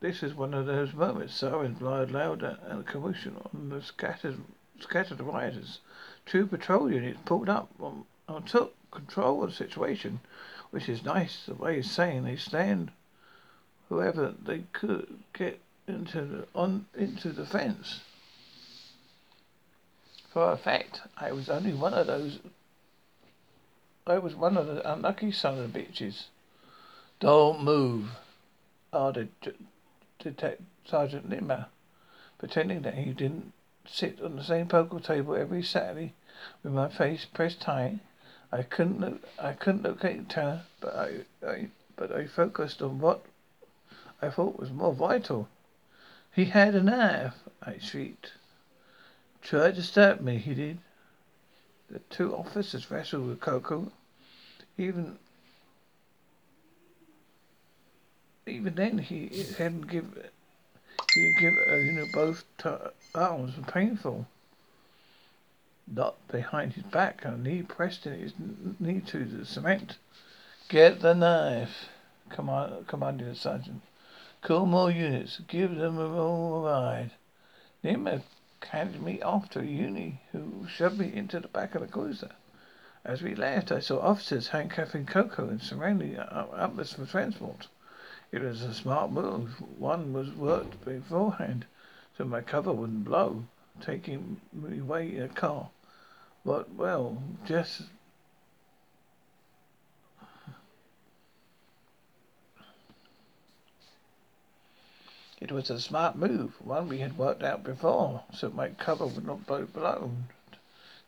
This 0.00 0.22
is 0.22 0.34
one 0.34 0.54
of 0.54 0.64
those 0.64 0.94
moments. 0.94 1.34
Sirens 1.34 1.78
blared 1.78 2.10
louder 2.10 2.58
and 2.62 2.86
commotion 2.86 3.36
on 3.52 3.68
the 3.68 3.82
scattered, 3.82 4.40
scattered 4.80 5.20
rioters. 5.20 5.80
Two 6.24 6.46
patrol 6.46 6.90
units 6.90 7.20
pulled 7.26 7.50
up 7.50 7.70
and 7.80 8.46
took 8.46 8.74
control 8.90 9.44
of 9.44 9.50
the 9.50 9.56
situation, 9.56 10.20
which 10.70 10.88
is 10.88 11.04
nice. 11.04 11.44
The 11.44 11.54
way 11.54 11.80
of 11.80 11.84
saying 11.84 12.24
they 12.24 12.36
stand 12.36 12.92
whoever 13.90 14.32
they 14.42 14.64
could 14.72 15.18
get 15.34 15.60
into 15.86 16.24
the, 16.24 16.46
on 16.54 16.86
into 16.96 17.30
the 17.30 17.46
fence. 17.46 18.00
For 20.32 20.52
a 20.52 20.56
fact, 20.56 21.02
I 21.16 21.32
was 21.32 21.48
only 21.48 21.72
one 21.72 21.94
of 21.94 22.06
those. 22.06 22.38
I 24.06 24.18
was 24.18 24.34
one 24.34 24.56
of 24.56 24.66
the 24.66 24.92
unlucky 24.92 25.32
son 25.32 25.58
of 25.58 25.70
bitches. 25.70 26.24
Don't 27.18 27.64
move, 27.64 28.10
ordered 28.92 29.30
Detective 30.18 30.66
Sergeant 30.84 31.30
Limmer, 31.30 31.66
pretending 32.38 32.82
that 32.82 32.94
he 32.94 33.12
didn't 33.12 33.52
sit 33.86 34.20
on 34.20 34.36
the 34.36 34.44
same 34.44 34.68
poker 34.68 35.00
table 35.00 35.34
every 35.34 35.62
Saturday 35.62 36.12
with 36.62 36.72
my 36.72 36.88
face 36.88 37.24
pressed 37.24 37.60
tight. 37.60 38.00
I 38.52 38.62
couldn't 38.62 39.00
look, 39.00 39.22
I 39.38 39.52
couldn't 39.52 39.82
locate 39.82 40.28
Tanner, 40.28 40.62
but 40.80 40.94
I, 40.94 41.10
I 41.46 41.68
but 41.96 42.12
I 42.12 42.26
focused 42.26 42.82
on 42.82 43.00
what 43.00 43.24
I 44.20 44.28
thought 44.28 44.58
was 44.58 44.70
more 44.70 44.92
vital. 44.92 45.48
He 46.36 46.44
had 46.44 46.74
a 46.74 46.82
knife, 46.82 47.32
I 47.62 47.78
shrieked. 47.78 48.32
Tried 49.40 49.76
to 49.76 49.82
stab 49.82 50.20
me, 50.20 50.36
he 50.36 50.52
did. 50.52 50.78
The 51.88 52.00
two 52.10 52.36
officers 52.36 52.90
wrestled 52.90 53.26
with 53.26 53.40
Coco. 53.40 53.90
Even 54.76 55.18
even 58.46 58.74
then, 58.74 58.98
he 58.98 59.46
hadn't 59.56 59.88
give 59.88 60.30
he 61.14 61.22
didn't 61.22 61.40
give 61.40 61.54
uh, 61.70 61.76
you 61.76 61.92
know 61.92 62.06
both 62.12 62.44
t- 62.58 62.68
arms 63.14 63.56
were 63.56 63.72
painful. 63.72 64.26
Not 65.86 66.16
behind 66.28 66.74
his 66.74 66.84
back, 66.84 67.24
a 67.24 67.34
knee 67.34 67.62
pressed 67.62 68.04
in 68.04 68.12
his 68.20 68.34
knee 68.78 69.00
to 69.06 69.24
the 69.24 69.46
cement. 69.46 69.96
Get 70.68 71.00
the 71.00 71.14
knife, 71.14 71.88
command, 72.28 72.86
commanded 72.88 73.30
the 73.30 73.34
sergeant. 73.34 73.80
Call 74.46 74.66
more 74.66 74.92
units. 74.92 75.40
Give 75.48 75.74
them 75.74 75.98
a 75.98 76.08
ride. 76.08 77.10
Nimmer 77.82 78.22
handed 78.62 79.02
me 79.02 79.20
off 79.20 79.50
to 79.50 79.58
a 79.58 79.64
uni 79.64 80.20
who 80.30 80.68
shoved 80.68 81.00
me 81.00 81.12
into 81.12 81.40
the 81.40 81.48
back 81.48 81.74
of 81.74 81.80
the 81.80 81.88
cruiser. 81.88 82.30
As 83.04 83.22
we 83.22 83.34
left, 83.34 83.72
I 83.72 83.80
saw 83.80 83.98
officers 83.98 84.46
handcuffing 84.46 85.06
Coco 85.06 85.48
and 85.48 85.60
surrounding 85.60 86.14
Atlas 86.14 86.92
for 86.92 87.06
transport. 87.06 87.66
It 88.30 88.40
was 88.40 88.62
a 88.62 88.72
smart 88.72 89.10
move. 89.10 89.60
One 89.80 90.12
was 90.12 90.30
worked 90.30 90.84
beforehand, 90.84 91.66
so 92.16 92.24
my 92.24 92.40
cover 92.40 92.70
wouldn't 92.70 93.04
blow, 93.04 93.46
taking 93.80 94.40
me 94.52 94.78
away 94.78 95.16
in 95.16 95.22
a 95.24 95.28
car. 95.28 95.70
But, 96.44 96.72
well, 96.72 97.20
just 97.44 97.82
It 105.38 105.52
was 105.52 105.68
a 105.68 105.78
smart 105.78 106.16
move, 106.16 106.54
one 106.64 106.88
we 106.88 106.98
had 106.98 107.18
worked 107.18 107.42
out 107.42 107.62
before, 107.62 108.22
so 108.32 108.48
my 108.48 108.70
cover 108.70 109.06
would 109.06 109.26
not 109.26 109.46
be 109.46 109.64
blown. 109.64 110.28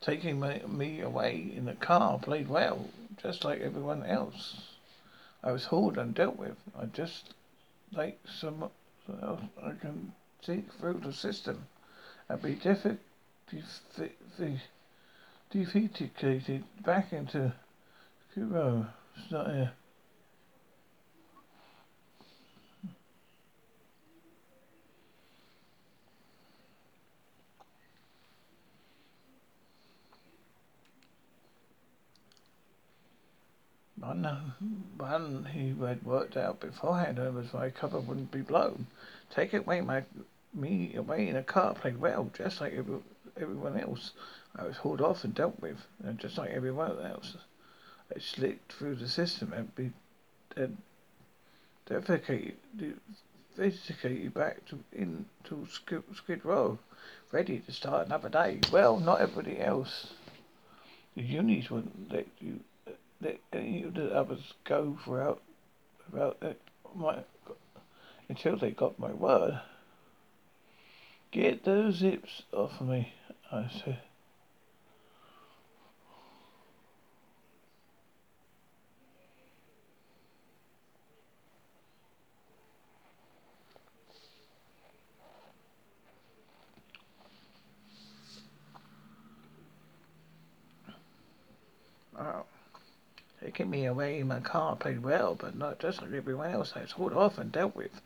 Taking 0.01 0.39
my, 0.39 0.59
me 0.67 1.01
away 1.01 1.51
in 1.55 1.65
the 1.65 1.75
car 1.75 2.19
played 2.19 2.49
well, 2.49 2.91
just 3.23 3.43
like 3.45 3.61
everyone 3.61 4.05
else. 4.05 4.77
I 5.43 5.53
was 5.53 5.65
hauled 5.65 5.97
and 5.97 6.15
dealt 6.15 6.37
with. 6.37 6.57
I 6.79 6.87
just 6.87 7.33
like 7.93 8.21
some 8.29 8.71
else 9.09 9.41
I 9.63 9.73
can 9.81 10.13
think 10.43 10.73
through 10.75 11.01
the 11.03 11.13
system 11.13 11.67
and 12.29 12.43
be 12.43 12.55
defi- 12.55 12.99
defeated 15.51 16.65
back 16.85 17.13
into 17.13 17.53
Kuro. 18.35 18.87
It's 19.17 19.31
not 19.31 19.47
here. 19.47 19.73
One, 34.01 34.25
one 34.97 35.45
he 35.47 35.71
had 35.71 36.05
worked 36.05 36.37
out 36.37 36.61
beforehand 36.61 37.19
was 37.35 37.53
my 37.53 37.71
cover 37.71 37.99
wouldn't 37.99 38.31
be 38.31 38.43
blown. 38.43 38.87
Take 39.31 39.53
it 39.53 39.63
away 39.63 39.81
my 39.81 40.05
me 40.55 40.95
away 40.95 41.29
in 41.29 41.37
a 41.37 41.43
car 41.43 41.75
played 41.75 41.99
well, 41.99 42.31
just 42.33 42.61
like 42.61 42.75
every, 42.75 42.99
everyone 43.37 43.79
else. 43.79 44.13
I 44.55 44.65
was 44.65 44.79
hauled 44.79 45.01
off 45.01 45.25
and 45.25 45.35
dealt 45.35 45.61
with, 45.61 45.87
and 46.03 46.19
just 46.19 46.39
like 46.39 46.51
everyone 46.51 47.01
else. 47.05 47.37
I 48.15 48.21
slipped 48.21 48.73
through 48.73 48.97
the 48.97 49.09
system 49.09 49.53
and 49.53 49.75
be 49.75 49.93
defecated, 51.87 52.55
defecated 53.57 54.33
back 54.33 54.65
to 54.67 54.79
into 54.93 55.67
Skid, 55.67 56.05
Skid 56.15 56.45
Row, 56.45 56.79
ready 57.33 57.59
to 57.61 57.73
start 57.73 58.07
another 58.07 58.29
day. 58.29 58.61
Well, 58.71 58.99
not 58.99 59.21
everybody 59.21 59.61
else. 59.61 60.15
The 61.17 61.23
unis 61.23 61.71
wouldn't 61.71 62.13
let 62.13 62.27
you 62.41 62.61
let 63.21 63.39
any 63.53 63.83
of 63.83 63.95
the 63.95 64.15
others 64.15 64.55
go 64.65 64.97
without, 65.07 65.43
without 66.13 66.43
my, 66.95 67.19
until 68.29 68.57
they 68.57 68.71
got 68.71 68.99
my 68.99 69.13
word. 69.13 69.61
Get 71.31 71.65
those 71.65 71.97
zips 71.97 72.43
off 72.53 72.81
of 72.81 72.89
me, 72.89 73.13
I 73.53 73.69
said. 73.85 74.01
Oh. 92.21 92.45
Taking 93.41 93.48
me 93.67 93.87
away 93.87 94.21
in 94.21 94.29
my 94.29 94.41
car 94.41 94.77
played 94.77 95.03
well, 95.03 95.35
but 95.35 95.57
not 95.57 95.79
just 95.79 96.01
like 96.01 96.13
everyone 96.13 96.51
else. 96.51 96.75
I 96.77 96.83
was 96.83 96.93
hauled 96.93 97.15
off 97.15 97.39
and 97.39 97.51
dealt 97.51 97.75
with. 97.75 98.01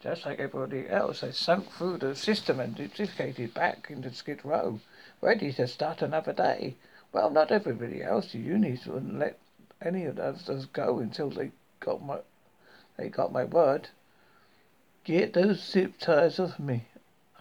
Just 0.00 0.24
like 0.26 0.38
everybody 0.38 0.88
else, 0.88 1.22
I 1.22 1.30
sunk 1.30 1.70
through 1.72 1.98
the 1.98 2.14
system 2.14 2.60
and 2.60 2.76
defecated 2.76 3.54
back 3.54 3.86
into 3.90 4.12
Skid 4.12 4.44
Row, 4.44 4.80
ready 5.20 5.52
to 5.52 5.66
start 5.66 6.02
another 6.02 6.32
day. 6.32 6.76
Well, 7.12 7.30
not 7.30 7.50
everybody 7.50 8.02
else. 8.02 8.32
The 8.32 8.38
unis 8.38 8.86
wouldn't 8.86 9.18
let 9.18 9.38
any 9.80 10.04
of 10.04 10.18
us 10.18 10.66
go 10.72 10.98
until 10.98 11.30
they 11.30 11.52
got 11.80 12.02
my 12.02 12.18
They 12.96 13.08
got 13.08 13.32
my 13.32 13.44
word. 13.44 13.88
Get 15.04 15.32
those 15.34 15.62
zip 15.62 15.98
ties 15.98 16.38
off 16.38 16.58
me, 16.58 16.86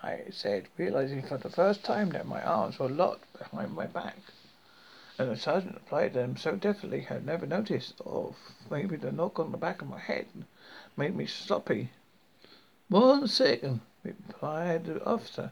I 0.02 0.24
said, 0.32 0.68
realizing 0.78 1.22
for 1.22 1.38
the 1.38 1.50
first 1.50 1.84
time 1.84 2.10
that 2.10 2.28
my 2.28 2.42
arms 2.42 2.78
were 2.80 2.90
locked 2.90 3.32
behind 3.38 3.74
my 3.74 3.88
back. 3.88 4.18
And 5.20 5.30
the 5.30 5.38
sergeant 5.38 5.78
applied 5.78 6.14
them 6.14 6.38
so 6.38 6.56
deftly 6.56 7.06
I 7.10 7.14
had 7.14 7.26
never 7.26 7.46
noticed, 7.46 8.02
or 8.04 8.34
maybe 8.72 8.96
the 8.96 9.12
knock 9.12 9.40
on 9.40 9.52
the 9.52 9.58
back 9.58 9.82
of 9.82 9.90
my 9.90 10.00
head 10.00 10.26
made 10.98 11.16
me 11.16 11.28
sloppy. 11.28 11.92
One 12.90 13.28
second, 13.28 13.82
replied 14.04 14.86
the 14.86 15.06
officer. 15.06 15.52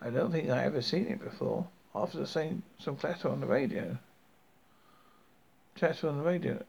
I 0.00 0.10
don't 0.10 0.32
think 0.32 0.48
I 0.48 0.64
ever 0.64 0.82
seen 0.82 1.06
it 1.06 1.22
before. 1.22 1.66
After 1.94 2.26
saying 2.26 2.62
some 2.78 2.96
clatter 2.96 3.28
on 3.28 3.40
the 3.40 3.46
radio. 3.46 3.98
Chatter 5.76 6.08
on 6.08 6.18
the 6.18 6.24
radio. 6.24 6.64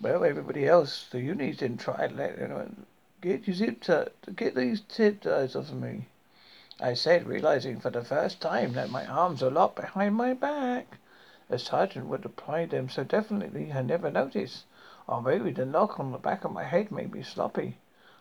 Well, 0.00 0.24
everybody 0.24 0.66
else, 0.66 1.06
the 1.10 1.20
unis 1.20 1.56
didn't 1.56 1.80
try 1.80 2.06
to 2.06 2.14
let 2.14 2.38
anyone 2.38 2.86
get 3.24 3.46
your 3.46 3.56
zip 3.56 3.80
tie, 3.80 4.08
get 4.36 4.54
these 4.54 4.82
zip 4.92 5.22
ties 5.22 5.56
off 5.56 5.70
of 5.70 5.80
me. 5.80 6.06
I 6.78 6.92
said, 6.92 7.26
realizing 7.26 7.80
for 7.80 7.88
the 7.88 8.04
first 8.04 8.38
time 8.42 8.74
that 8.74 8.90
my 8.90 9.06
arms 9.06 9.40
were 9.40 9.50
locked 9.50 9.76
behind 9.76 10.14
my 10.14 10.34
back. 10.34 10.98
The 11.48 11.58
sergeant 11.58 12.06
would 12.08 12.26
apply 12.26 12.66
them 12.66 12.90
so 12.90 13.02
definitely 13.02 13.72
I 13.72 13.80
never 13.80 14.10
noticed. 14.10 14.64
Or 15.06 15.22
maybe 15.22 15.52
the 15.52 15.64
knock 15.64 15.98
on 15.98 16.12
the 16.12 16.18
back 16.18 16.44
of 16.44 16.52
my 16.52 16.64
head 16.64 16.90
made 16.90 17.14
me 17.14 17.22
sloppy. 17.22 17.78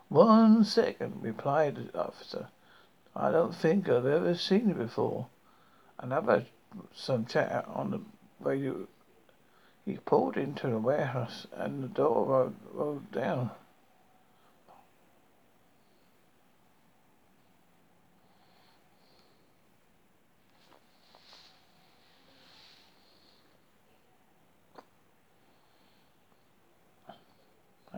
One 0.07 0.63
second, 0.63 1.21
replied 1.21 1.75
the 1.75 1.99
officer. 1.99 2.47
I 3.13 3.29
don't 3.29 3.53
think 3.53 3.89
I've 3.89 4.05
ever 4.05 4.35
seen 4.35 4.69
it 4.69 4.77
before. 4.77 5.27
Another 5.99 6.45
some 6.95 7.25
chatter 7.25 7.65
on 7.67 7.91
the 7.91 7.99
radio 8.39 8.87
he 9.85 9.97
pulled 9.97 10.37
into 10.37 10.67
the 10.67 10.79
warehouse 10.79 11.45
and 11.51 11.83
the 11.83 11.89
door 11.89 12.25
rolled, 12.25 12.55
rolled 12.71 13.11
down. 13.11 13.51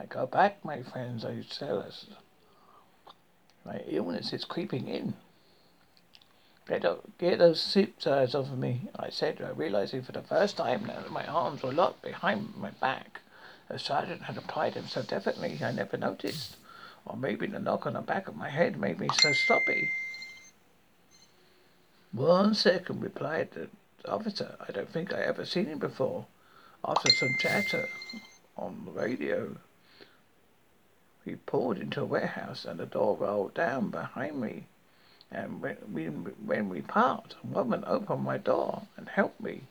I 0.05 0.13
go 0.13 0.27
back, 0.27 0.63
my 0.63 0.83
friends, 0.83 1.25
I 1.25 1.43
tell 1.49 1.79
us. 1.79 2.05
My 3.65 3.81
illness 3.87 4.33
is 4.33 4.45
creeping 4.45 4.87
in. 4.87 5.15
Get, 6.67 6.85
get 7.17 7.39
those 7.39 7.63
zip 7.63 7.97
ties 7.99 8.35
off 8.35 8.51
of 8.51 8.59
me, 8.59 8.81
I 8.95 9.09
said, 9.09 9.41
realizing 9.57 10.03
for 10.03 10.11
the 10.11 10.21
first 10.21 10.57
time 10.57 10.85
now 10.85 11.01
that 11.01 11.11
my 11.11 11.25
arms 11.25 11.63
were 11.63 11.73
locked 11.73 12.03
behind 12.03 12.55
my 12.55 12.69
back. 12.69 13.21
The 13.67 13.79
sergeant 13.79 14.21
had 14.21 14.37
applied 14.37 14.75
them 14.75 14.85
so 14.87 15.01
definitely 15.01 15.59
I 15.63 15.71
never 15.71 15.97
noticed. 15.97 16.57
Or 17.07 17.17
maybe 17.17 17.47
the 17.47 17.57
knock 17.57 17.87
on 17.87 17.93
the 17.93 18.01
back 18.01 18.27
of 18.27 18.35
my 18.35 18.49
head 18.49 18.79
made 18.79 18.99
me 18.99 19.07
so 19.11 19.33
sloppy. 19.33 19.89
One 22.11 22.53
second, 22.53 23.01
replied 23.01 23.49
the 23.53 23.69
officer. 24.07 24.55
I 24.67 24.71
don't 24.71 24.89
think 24.89 25.11
I 25.11 25.21
ever 25.21 25.45
seen 25.45 25.65
him 25.65 25.79
before. 25.79 26.27
After 26.87 27.09
some 27.11 27.35
chatter 27.39 27.87
on 28.55 28.83
the 28.85 28.91
radio, 28.91 29.57
he 31.25 31.35
pulled 31.35 31.79
into 31.79 32.01
a 32.01 32.05
warehouse 32.05 32.65
and 32.65 32.79
the 32.79 32.85
door 32.85 33.17
rolled 33.17 33.55
down 33.55 33.89
behind 33.89 34.39
me. 34.39 34.67
And 35.31 35.59
when 35.59 35.77
we, 35.91 36.05
when 36.05 36.69
we 36.69 36.81
part, 36.81 37.35
a 37.43 37.47
woman 37.47 37.83
opened 37.87 38.23
my 38.23 38.37
door 38.37 38.83
and 38.95 39.09
helped 39.09 39.41
me. 39.41 39.63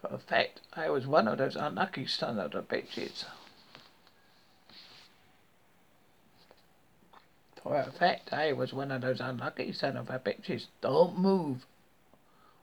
For 0.00 0.08
a 0.08 0.18
fact, 0.18 0.62
I 0.72 0.88
was 0.88 1.06
one 1.06 1.28
of 1.28 1.38
those 1.38 1.54
unlucky 1.54 2.06
son 2.06 2.38
of 2.38 2.52
the 2.52 2.62
bitches. 2.62 3.26
For 7.62 7.76
a 7.76 7.90
fact, 7.90 8.32
I 8.32 8.52
was 8.52 8.72
one 8.72 8.90
of 8.90 9.02
those 9.02 9.20
unlucky 9.20 9.72
son 9.72 9.96
of 9.96 10.10
a 10.10 10.18
bitches. 10.18 10.66
Don't 10.80 11.18
move, 11.18 11.66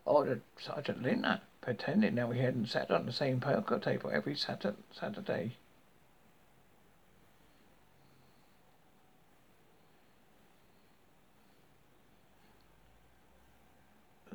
ordered 0.06 0.42
Sergeant 0.60 1.02
Lindner, 1.02 1.42
pretending 1.62 2.16
that 2.16 2.28
we 2.28 2.40
hadn't 2.40 2.68
sat 2.68 2.92
on 2.92 3.06
the 3.06 3.14
same 3.14 3.40
poker 3.40 3.80
table 3.80 4.10
every 4.12 4.36
Saturday. 4.36 5.58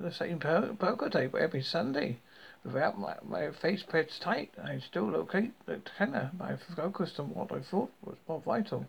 the 0.06 0.12
same 0.12 0.38
poker 0.38 1.10
table 1.10 1.38
every 1.40 1.62
Sunday. 1.62 2.18
Without 2.64 2.98
my, 2.98 3.16
my 3.22 3.50
face 3.50 3.82
pressed 3.82 4.22
tight, 4.22 4.52
I 4.62 4.78
still 4.78 5.10
locate 5.10 5.52
the 5.66 5.78
tenor. 5.78 6.30
I 6.40 6.56
focused 6.56 7.18
on 7.18 7.34
what 7.34 7.50
I 7.50 7.60
thought 7.60 7.90
was 8.04 8.16
more 8.28 8.40
vital. 8.40 8.86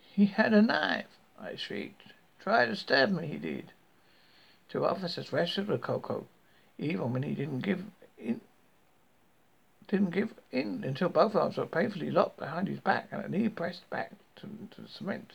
He 0.00 0.26
had 0.26 0.54
a 0.54 0.62
knife, 0.62 1.18
I 1.38 1.56
shrieked. 1.56 2.02
Tried 2.40 2.66
to 2.66 2.76
stab 2.76 3.10
me, 3.10 3.26
he 3.26 3.36
did. 3.36 3.72
Two 4.68 4.84
officers 4.84 5.32
wrestled 5.32 5.68
with 5.68 5.82
Coco, 5.82 6.26
even 6.78 7.12
when 7.12 7.22
he 7.22 7.34
didn't 7.34 7.60
give 7.60 7.84
in. 8.18 8.40
Didn't 9.86 10.10
give 10.10 10.32
in 10.50 10.82
until 10.82 11.10
both 11.10 11.34
arms 11.34 11.58
were 11.58 11.66
painfully 11.66 12.10
locked 12.10 12.38
behind 12.38 12.68
his 12.68 12.80
back 12.80 13.08
and 13.12 13.24
a 13.24 13.28
knee 13.28 13.48
pressed 13.48 13.88
back 13.90 14.12
to, 14.36 14.48
to 14.70 14.80
the 14.80 14.88
cement. 14.88 15.34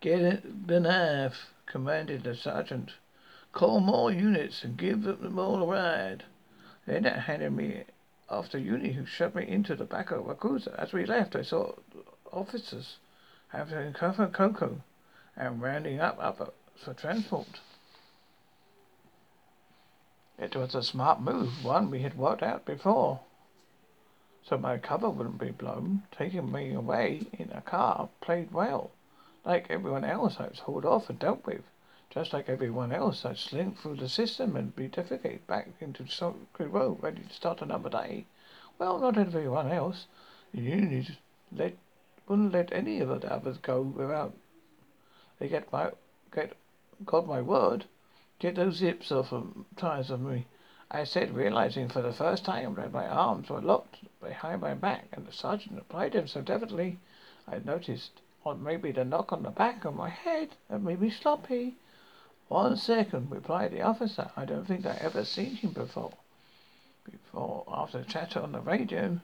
Get 0.00 0.66
the 0.66 0.80
knife, 0.80 1.52
commanded 1.66 2.24
the 2.24 2.34
sergeant. 2.34 2.92
Call 3.52 3.80
more 3.80 4.10
units 4.10 4.64
and 4.64 4.78
give 4.78 5.02
them 5.02 5.38
all 5.38 5.62
a 5.62 5.66
ride. 5.66 6.24
Then 6.86 7.04
it 7.04 7.18
handed 7.18 7.52
me 7.52 7.84
off 8.28 8.48
to 8.50 8.60
Uni, 8.60 8.92
who 8.92 9.04
shoved 9.04 9.34
me 9.34 9.46
into 9.46 9.76
the 9.76 9.84
back 9.84 10.10
of 10.10 10.28
a 10.28 10.34
cruiser. 10.34 10.74
As 10.78 10.92
we 10.92 11.04
left, 11.04 11.36
I 11.36 11.42
saw 11.42 11.74
officers 12.32 12.96
having 13.48 13.92
cover 13.92 14.26
Coco 14.28 14.80
and 15.36 15.60
rounding 15.60 16.00
up 16.00 16.18
up 16.18 16.54
for 16.80 16.94
transport. 16.94 17.60
It 20.38 20.56
was 20.56 20.74
a 20.74 20.82
smart 20.82 21.20
move, 21.20 21.64
one 21.64 21.90
we 21.90 22.00
had 22.00 22.16
worked 22.16 22.42
out 22.42 22.64
before. 22.64 23.20
So 24.42 24.56
my 24.56 24.78
cover 24.78 25.10
wouldn't 25.10 25.38
be 25.38 25.50
blown. 25.50 26.04
Taking 26.10 26.50
me 26.50 26.72
away 26.72 27.26
in 27.38 27.50
a 27.52 27.60
car 27.60 28.08
played 28.20 28.52
well. 28.52 28.90
Like 29.44 29.66
everyone 29.70 30.04
else, 30.04 30.36
I 30.38 30.48
was 30.48 30.60
hauled 30.60 30.86
off 30.86 31.10
and 31.10 31.18
dealt 31.18 31.44
with. 31.44 31.62
Just 32.08 32.32
like 32.32 32.48
everyone 32.48 32.92
else, 32.92 33.24
I'd 33.24 33.38
slink 33.38 33.78
through 33.78 33.96
the 33.96 34.08
system 34.08 34.56
and 34.56 34.74
be 34.74 34.88
defecated 34.88 35.46
back 35.46 35.68
into 35.80 36.06
Sacred 36.06 36.68
Row, 36.68 36.98
ready 37.00 37.22
to 37.22 37.34
start 37.34 37.60
another 37.60 37.90
day. 37.90 38.24
Well, 38.78 38.98
not 38.98 39.18
everyone 39.18 39.70
else. 39.70 40.06
The 40.52 40.62
unions 40.62 41.10
let 41.52 41.76
wouldn't 42.26 42.52
let 42.52 42.72
any 42.72 43.00
of 43.00 43.08
the 43.08 43.32
others 43.32 43.58
go 43.58 43.82
without 43.82 44.34
they 45.40 45.48
get 45.48 45.72
my 45.72 45.90
get 46.32 46.52
got 47.04 47.26
my 47.26 47.40
word. 47.40 47.84
Get 48.38 48.56
those 48.56 48.76
zips 48.76 49.10
off 49.12 49.32
of 49.32 49.64
ties 49.76 50.10
of 50.10 50.20
me. 50.20 50.46
I 50.90 51.04
said, 51.04 51.34
realizing 51.34 51.88
for 51.88 52.02
the 52.02 52.12
first 52.12 52.44
time 52.44 52.74
that 52.74 52.92
my 52.92 53.06
arms 53.06 53.48
were 53.48 53.60
locked 53.60 53.98
behind 54.20 54.60
my 54.60 54.74
back, 54.74 55.08
and 55.12 55.26
the 55.26 55.32
sergeant 55.32 55.78
applied 55.78 56.12
them 56.12 56.26
so 56.26 56.40
definitely 56.40 56.98
I 57.46 57.58
noticed 57.58 58.20
or 58.44 58.54
maybe 58.54 58.90
the 58.90 59.04
knock 59.04 59.32
on 59.32 59.42
the 59.42 59.50
back 59.50 59.84
of 59.84 59.94
my 59.94 60.08
head 60.08 60.48
that 60.68 60.82
made 60.82 61.00
me 61.00 61.10
sloppy. 61.10 61.76
One 62.48 62.76
second, 62.76 63.30
replied 63.30 63.72
the 63.72 63.82
officer. 63.82 64.30
I 64.36 64.44
don't 64.44 64.64
think 64.64 64.86
I 64.86 64.96
ever 65.00 65.24
seen 65.24 65.56
him 65.56 65.72
before. 65.72 66.12
Before, 67.04 67.64
after 67.68 68.02
chatter 68.02 68.40
on 68.40 68.52
the 68.52 68.60
radio, 68.60 69.20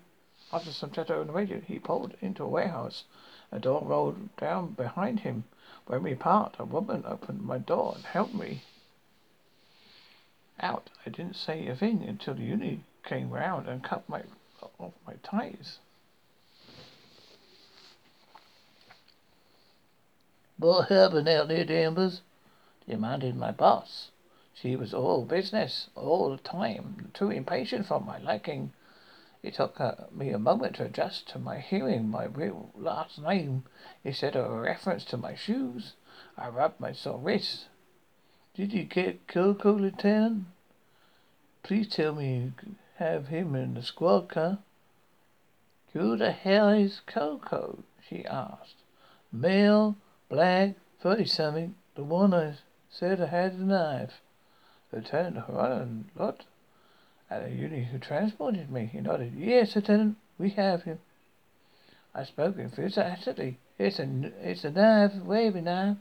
after 0.53 0.70
some 0.70 0.91
chatter 0.91 1.20
on 1.20 1.29
the 1.29 1.33
radio, 1.33 1.61
he 1.61 1.79
pulled 1.79 2.14
into 2.20 2.45
a 2.45 2.49
warehouse. 2.49 3.05
A 3.51 3.59
door 3.59 3.83
rolled 3.83 4.37
down 4.37 4.72
behind 4.72 5.20
him. 5.20 5.45
When 5.87 6.03
we 6.03 6.14
part, 6.14 6.57
a 6.59 6.64
woman 6.64 7.05
opened 7.07 7.43
my 7.43 7.59
door 7.59 7.93
and 7.95 8.05
helped 8.05 8.34
me 8.34 8.62
out. 10.59 10.91
I 11.05 11.11
didn't 11.11 11.37
say 11.37 11.68
a 11.68 11.76
thing 11.76 12.03
until 12.03 12.34
the 12.34 12.43
unit 12.43 12.80
came 13.05 13.30
round 13.30 13.68
and 13.68 13.84
cut 13.84 14.09
my 14.09 14.22
off 14.78 14.95
my 15.07 15.14
ties. 15.22 15.78
What 20.59 20.89
happened 20.89 21.28
out 21.28 21.49
there, 21.49 21.64
Danvers? 21.64 22.22
demanded 22.89 23.37
my 23.37 23.53
boss. 23.53 24.11
She 24.55 24.74
was 24.74 24.95
all 24.95 25.24
business 25.24 25.89
all 25.95 26.30
the 26.30 26.39
time, 26.39 27.11
too 27.14 27.30
impatient 27.30 27.87
for 27.87 28.01
my 28.01 28.18
liking. 28.18 28.72
It 29.47 29.55
took 29.55 29.80
uh, 29.80 29.94
me 30.11 30.30
a 30.30 30.40
moment 30.40 30.74
to 30.74 30.86
adjust 30.86 31.28
to 31.28 31.38
my 31.38 31.61
hearing 31.61 32.09
my 32.09 32.24
real 32.24 32.72
last 32.74 33.20
name 33.20 33.62
instead 34.03 34.34
of 34.34 34.51
a 34.51 34.61
reference 34.61 35.05
to 35.05 35.16
my 35.16 35.36
shoes. 35.36 35.92
I 36.36 36.49
rubbed 36.49 36.80
my 36.80 36.90
sore 36.90 37.20
wrist. 37.20 37.68
Did 38.55 38.72
you 38.72 38.82
get 38.82 39.28
Coco, 39.28 39.74
Lieutenant? 39.74 40.47
Please 41.62 41.86
tell 41.86 42.12
me 42.12 42.55
you 42.61 42.74
have 42.97 43.28
him 43.28 43.55
in 43.55 43.74
the 43.74 43.84
squad 43.84 44.30
car. 44.30 44.59
Who 45.92 46.16
the 46.16 46.32
hell 46.32 46.70
is 46.70 46.99
Coco? 47.07 47.84
she 48.03 48.26
asked. 48.26 48.82
Male, 49.30 49.94
black, 50.28 50.74
thirty-something, 50.99 51.76
the 51.94 52.03
one 52.03 52.34
I 52.34 52.55
said 52.90 53.20
I 53.20 53.26
had 53.26 53.61
the 53.61 53.64
knife. 53.64 54.20
Lieutenant 54.90 55.49
Ronald 55.49 56.07
Lott 56.16 56.47
at 57.31 57.45
the 57.45 57.55
unit 57.55 57.87
who 57.87 57.99
transported 57.99 58.70
me. 58.70 58.87
He 58.87 59.01
nodded. 59.01 59.35
Yes, 59.37 59.74
Lieutenant, 59.74 60.16
we 60.39 60.51
have 60.51 60.83
him. 60.83 61.01
I 62.14 62.24
spoke 62.24 62.59
enthusiastically. 62.59 63.59
It's 63.79 63.99
a, 63.99 64.33
it's 64.41 64.64
a 64.64 64.70
knife, 64.70 65.14
wavy 65.16 65.61
knife. 65.61 65.99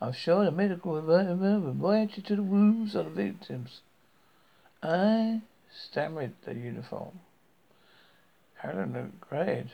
I'm 0.00 0.12
sure 0.12 0.44
the 0.44 0.50
medical 0.50 0.98
environment 0.98 1.64
will 1.64 1.72
voyage 1.72 2.22
to 2.22 2.36
the 2.36 2.42
wounds 2.42 2.94
of 2.94 3.06
the 3.06 3.10
victims. 3.10 3.80
I 4.82 5.40
stammered 5.72 6.34
the 6.44 6.54
uniform. 6.54 7.20
Helen 8.56 8.96
agreed. 8.96 9.70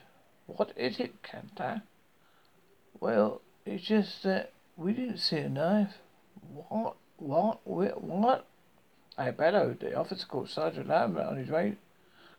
What 0.47 0.73
is 0.77 1.01
it, 1.01 1.23
Cantor? 1.23 1.83
Well, 3.01 3.41
it's 3.65 3.85
just 3.85 4.23
that 4.23 4.53
we 4.77 4.93
didn't 4.93 5.19
see 5.19 5.39
a 5.39 5.49
knife. 5.49 5.99
What? 6.69 6.97
What? 7.19 7.67
What? 7.67 8.47
I 9.21 9.33
bellowed. 9.33 9.81
The 9.81 9.95
officer 9.95 10.25
called 10.25 10.49
Sergeant 10.49 10.89
Lambert 10.89 11.27
on 11.27 11.37
his 11.37 11.51
radio. 11.51 11.77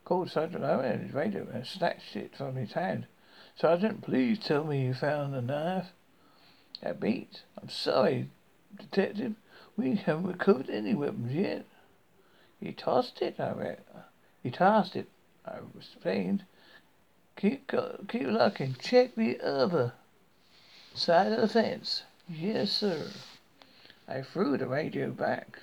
Called 0.03 0.31
Sergeant 0.31 0.63
Lambert 0.63 0.93
on 0.93 0.99
his 1.01 1.13
radio 1.13 1.47
and 1.53 1.67
snatched 1.67 2.15
it 2.15 2.35
from 2.35 2.55
his 2.55 2.73
hand. 2.73 3.05
Sergeant, 3.55 4.01
please 4.01 4.39
tell 4.39 4.63
me 4.63 4.85
you 4.85 4.95
found 4.95 5.35
the 5.35 5.43
knife. 5.43 5.91
That 6.81 6.99
beats. 6.99 7.43
I'm 7.61 7.69
sorry, 7.69 8.31
Detective. 8.75 9.35
We 9.77 9.93
haven't 9.93 10.25
recovered 10.25 10.71
any 10.71 10.95
weapons 10.95 11.31
yet. 11.35 11.67
He 12.59 12.71
tossed 12.71 13.21
it, 13.21 13.39
I 13.39 13.51
read. 13.51 13.83
He 14.41 14.49
tossed 14.49 14.95
it, 14.95 15.07
I 15.45 15.59
explained. 15.77 16.45
Keep, 17.35 17.71
keep 18.07 18.27
looking. 18.27 18.75
Check 18.79 19.13
the 19.13 19.39
other 19.39 19.93
side 20.95 21.31
of 21.31 21.41
the 21.41 21.47
fence. 21.47 22.05
Yes, 22.27 22.71
sir. 22.71 23.11
I 24.07 24.23
threw 24.23 24.57
the 24.57 24.65
radio 24.65 25.11
back. 25.11 25.59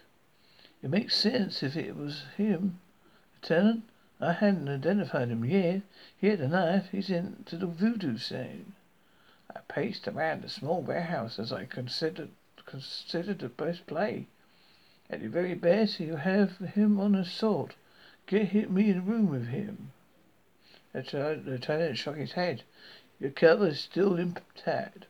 It 0.81 0.91
makes 0.91 1.17
sense 1.17 1.65
if 1.65 1.77
it 1.77 1.97
was 1.97 2.23
him. 2.37 2.79
Lieutenant, 3.43 3.83
I 4.21 4.33
hadn't 4.33 4.69
identified 4.69 5.29
him 5.29 5.45
yet. 5.45 5.83
He 6.17 6.29
had 6.29 6.41
a 6.41 6.47
knife. 6.47 6.91
He's 6.91 7.11
into 7.11 7.57
the 7.57 7.67
voodoo 7.67 8.17
scene. 8.17 8.75
I 9.55 9.59
paced 9.67 10.07
around 10.07 10.43
the 10.43 10.49
small 10.49 10.81
warehouse 10.81 11.41
as 11.41 11.53
I 11.53 11.65
considered 11.65 12.31
considered 12.65 13.41
the 13.41 13.49
best 13.49 13.89
play. 13.89 14.29
At 15.11 15.21
the 15.21 15.29
very 15.29 15.55
best, 15.55 15.99
you 15.99 16.15
have 16.15 16.59
him 16.59 17.01
on 17.01 17.17
assault. 17.17 17.75
Get 18.27 18.51
hit 18.51 18.71
me 18.71 18.91
in 18.91 18.99
the 18.99 19.03
room 19.03 19.29
with 19.29 19.49
him. 19.49 19.91
The 20.93 21.43
lieutenant 21.45 21.99
shook 21.99 22.17
his 22.17 22.33
head. 22.33 22.63
Your 23.19 23.31
cover 23.31 23.69
is 23.69 23.81
still 23.81 24.17
intact. 24.17 25.07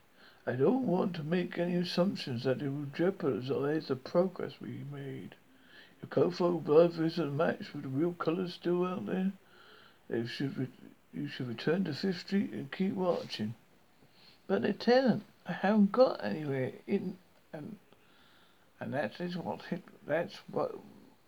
I 0.46 0.52
don't 0.52 0.86
want 0.86 1.14
to 1.16 1.22
make 1.22 1.58
any 1.58 1.74
assumptions 1.74 2.44
that 2.44 2.62
it 2.62 2.70
will 2.70 2.86
jeopardize 2.86 3.88
the 3.88 3.96
progress 3.96 4.60
we 4.62 4.84
made. 4.90 5.34
Your 6.00 6.08
coat 6.30 6.64
blood 6.64 6.92
vessel 6.92 7.26
match 7.26 7.74
with 7.74 7.82
the 7.82 7.88
real 7.88 8.12
colors 8.12 8.54
still 8.54 8.84
out 8.84 9.06
there. 9.06 9.32
They 10.08 10.26
should 10.26 10.56
re- 10.56 10.68
you 11.12 11.26
should 11.26 11.48
return 11.48 11.82
to 11.84 11.92
Fifth 11.92 12.20
Street 12.20 12.52
and 12.52 12.70
keep 12.70 12.94
watching. 12.94 13.54
But 14.46 14.62
Lieutenant, 14.62 15.24
I 15.44 15.52
haven't 15.52 15.90
got 15.90 16.22
anywhere 16.22 16.72
in 16.86 17.18
and 17.52 17.78
and 18.78 18.94
that 18.94 19.20
is 19.20 19.36
what 19.36 19.62
hit 19.62 19.82
that's 20.06 20.36
what 20.50 20.78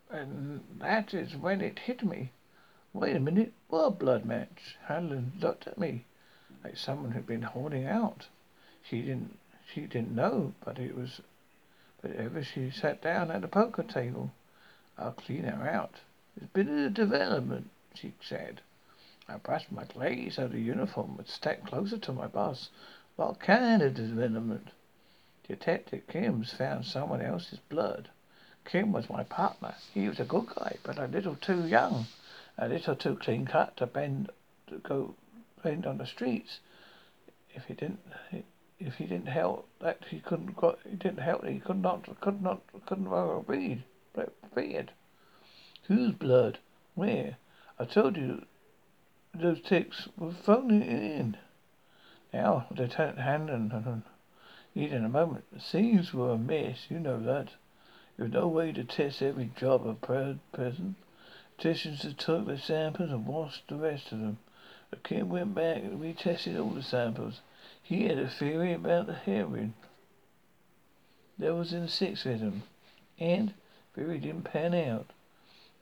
and 0.08 0.62
that 0.78 1.14
is 1.14 1.34
when 1.34 1.60
it 1.60 1.80
hit 1.80 2.04
me. 2.04 2.30
Wait 2.92 3.16
a 3.16 3.20
minute, 3.20 3.52
what 3.68 3.84
a 3.84 3.90
blood 3.90 4.24
match. 4.24 4.76
Helen 4.86 5.32
looked 5.40 5.66
at 5.66 5.78
me 5.78 6.04
like 6.62 6.76
someone 6.76 7.10
who'd 7.10 7.26
been 7.26 7.42
holding 7.42 7.86
out. 7.86 8.28
She 8.82 9.02
didn't 9.02 9.36
she 9.74 9.82
didn't 9.82 10.14
know, 10.14 10.54
but 10.64 10.78
it 10.78 10.96
was 10.96 11.20
but 12.00 12.12
ever 12.12 12.42
she 12.44 12.70
sat 12.70 13.02
down 13.02 13.30
at 13.30 13.42
the 13.42 13.48
poker 13.48 13.82
table. 13.82 14.30
I'll 14.99 15.12
clean 15.12 15.45
her 15.45 15.68
out. 15.68 15.95
There's 16.36 16.51
been 16.51 16.68
a 16.68 16.91
development, 16.91 17.70
she 17.95 18.12
said. 18.20 18.61
I 19.28 19.36
brushed 19.36 19.70
my 19.70 19.84
glaze 19.84 20.38
out 20.38 20.47
of 20.47 20.59
uniform 20.59 21.16
and 21.18 21.26
stepped 21.28 21.66
closer 21.66 21.99
to 21.99 22.12
my 22.12 22.26
boss. 22.26 22.70
What 23.16 23.38
kind 23.38 23.82
of 23.82 23.95
development? 23.95 24.68
Detective 25.47 26.07
Kim's 26.09 26.53
found 26.53 26.84
someone 26.84 27.20
else's 27.20 27.61
blood. 27.68 28.09
Kim 28.64 28.93
was 28.93 29.09
my 29.09 29.24
partner. 29.24 29.74
He 29.95 30.09
was 30.09 30.20
a 30.20 30.24
good 30.24 30.47
guy, 30.47 30.76
but 30.82 30.99
a 30.99 31.07
little 31.07 31.36
too 31.36 31.66
young, 31.66 32.07
a 32.59 32.68
little 32.68 32.97
too 32.97 33.16
clean 33.16 33.47
cut 33.47 33.76
to 33.76 33.86
bend 33.86 34.30
to 34.66 34.78
go 34.78 35.14
bend 35.62 35.86
on 35.86 35.99
the 35.99 36.07
streets. 36.07 36.61
If 37.55 37.64
he 37.66 37.74
didn't, 37.74 38.01
if 38.78 38.95
he 38.95 39.05
didn't 39.05 39.26
help 39.26 39.68
that 39.80 40.05
he 40.09 40.20
couldn't 40.20 40.57
he 40.88 40.97
didn't 40.97 41.18
help 41.18 41.45
he 41.45 41.61
could 41.61 41.82
not 41.82 42.20
could 42.20 42.43
not 42.43 42.62
couldn't 42.86 43.09
read 43.09 43.82
read. 44.55 44.92
Whose 45.84 46.12
blood? 46.12 46.59
Where? 46.94 47.36
I 47.78 47.84
told 47.84 48.16
you 48.16 48.44
those 49.34 49.61
ticks 49.61 50.09
were 50.16 50.32
phoning 50.32 50.82
in. 50.82 51.36
Now, 52.32 52.66
Lieutenant 52.70 54.05
need 54.74 54.92
in 54.92 55.05
a 55.05 55.09
moment. 55.09 55.44
The 55.53 55.61
scenes 55.61 56.14
were 56.14 56.32
a 56.32 56.38
mess, 56.38 56.86
you 56.88 56.98
know 56.98 57.20
that. 57.20 57.51
There's 58.16 58.32
no 58.32 58.48
way 58.48 58.72
to 58.72 58.84
test 58.84 59.22
every 59.22 59.51
job 59.57 59.86
of 59.86 60.01
prison. 60.01 60.96
Technicians 61.59 62.14
took 62.14 62.46
the 62.46 62.59
samples 62.59 63.11
and 63.11 63.26
washed 63.26 63.68
the 63.68 63.76
rest 63.76 64.12
of 64.12 64.20
them. 64.20 64.38
The 64.90 64.96
kid 64.96 65.28
went 65.28 65.55
back 65.55 65.78
and 65.78 66.01
retested 66.01 66.59
all 66.59 66.70
the 66.70 66.82
samples. 66.82 67.40
He 67.82 68.05
had 68.05 68.18
a 68.18 68.28
theory 68.28 68.72
about 68.72 69.07
the 69.07 69.14
heroin 69.14 69.74
that 71.38 71.55
was 71.55 71.72
in 71.72 71.82
the 71.82 71.88
sixth 71.88 72.24
victim, 72.24 72.62
and 73.18 73.55
theory 74.01 74.18
didn't 74.18 74.44
pan 74.44 74.72
out. 74.72 75.11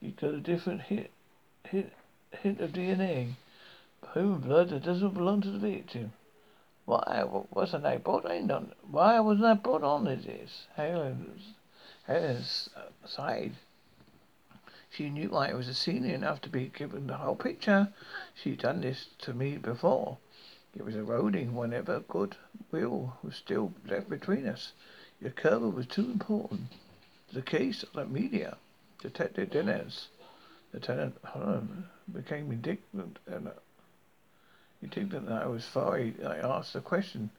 He 0.01 0.11
got 0.11 0.35
a 0.35 0.41
different 0.41 0.81
hit, 0.81 1.13
hit, 1.63 1.93
hint 2.33 2.61
of 2.61 2.73
DNA, 2.73 3.35
human 4.13 4.41
blood 4.41 4.71
that 4.71 4.83
doesn't 4.83 5.15
belong 5.15 5.41
to 5.43 5.51
the 5.53 5.59
victim. 5.61 6.13
Why 6.85 7.25
wasn't 7.53 7.87
I 7.87 7.99
brought 7.99 8.29
in 8.29 8.51
on? 8.51 8.73
Why 8.91 9.21
wasn't 9.21 9.47
I 9.47 9.55
brought 9.55 9.85
on 9.85 10.07
to 10.07 10.17
this? 10.17 10.67
Helen's, 10.75 11.55
Helen's 12.09 12.69
uh, 12.77 13.07
side. 13.07 13.53
She 14.91 15.11
knew 15.11 15.37
I 15.37 15.55
was 15.55 15.69
a 15.69 15.75
senior 15.75 16.17
enough 16.17 16.41
to 16.41 16.49
be 16.49 16.73
given 16.77 17.07
the 17.07 17.19
whole 17.19 17.37
picture. 17.37 17.93
She'd 18.35 18.59
done 18.59 18.81
this 18.81 19.07
to 19.19 19.33
me 19.33 19.59
before. 19.59 20.19
It 20.77 20.85
was 20.85 20.97
eroding 20.97 21.55
whenever 21.55 22.01
good 22.01 22.35
will 22.73 23.17
was 23.23 23.37
still 23.37 23.75
left 23.87 24.11
between 24.11 24.49
us. 24.49 24.73
Your 25.21 25.31
cover 25.31 25.69
was 25.69 25.87
too 25.87 26.11
important. 26.11 26.63
The 27.33 27.43
case 27.43 27.83
of 27.83 27.93
the 27.93 28.07
media. 28.07 28.57
Detective 29.01 29.51
Dennis, 29.51 30.09
Lieutenant 30.73 31.17
Holland 31.23 31.85
became 32.13 32.51
indignant 32.51 33.19
and 33.27 33.49
uh, 33.49 33.53
think 34.91 35.11
that 35.11 35.29
I 35.31 35.47
was 35.47 35.65
sorry 35.65 36.15
I 36.25 36.39
asked 36.39 36.73
the 36.73 36.81
question. 36.81 37.31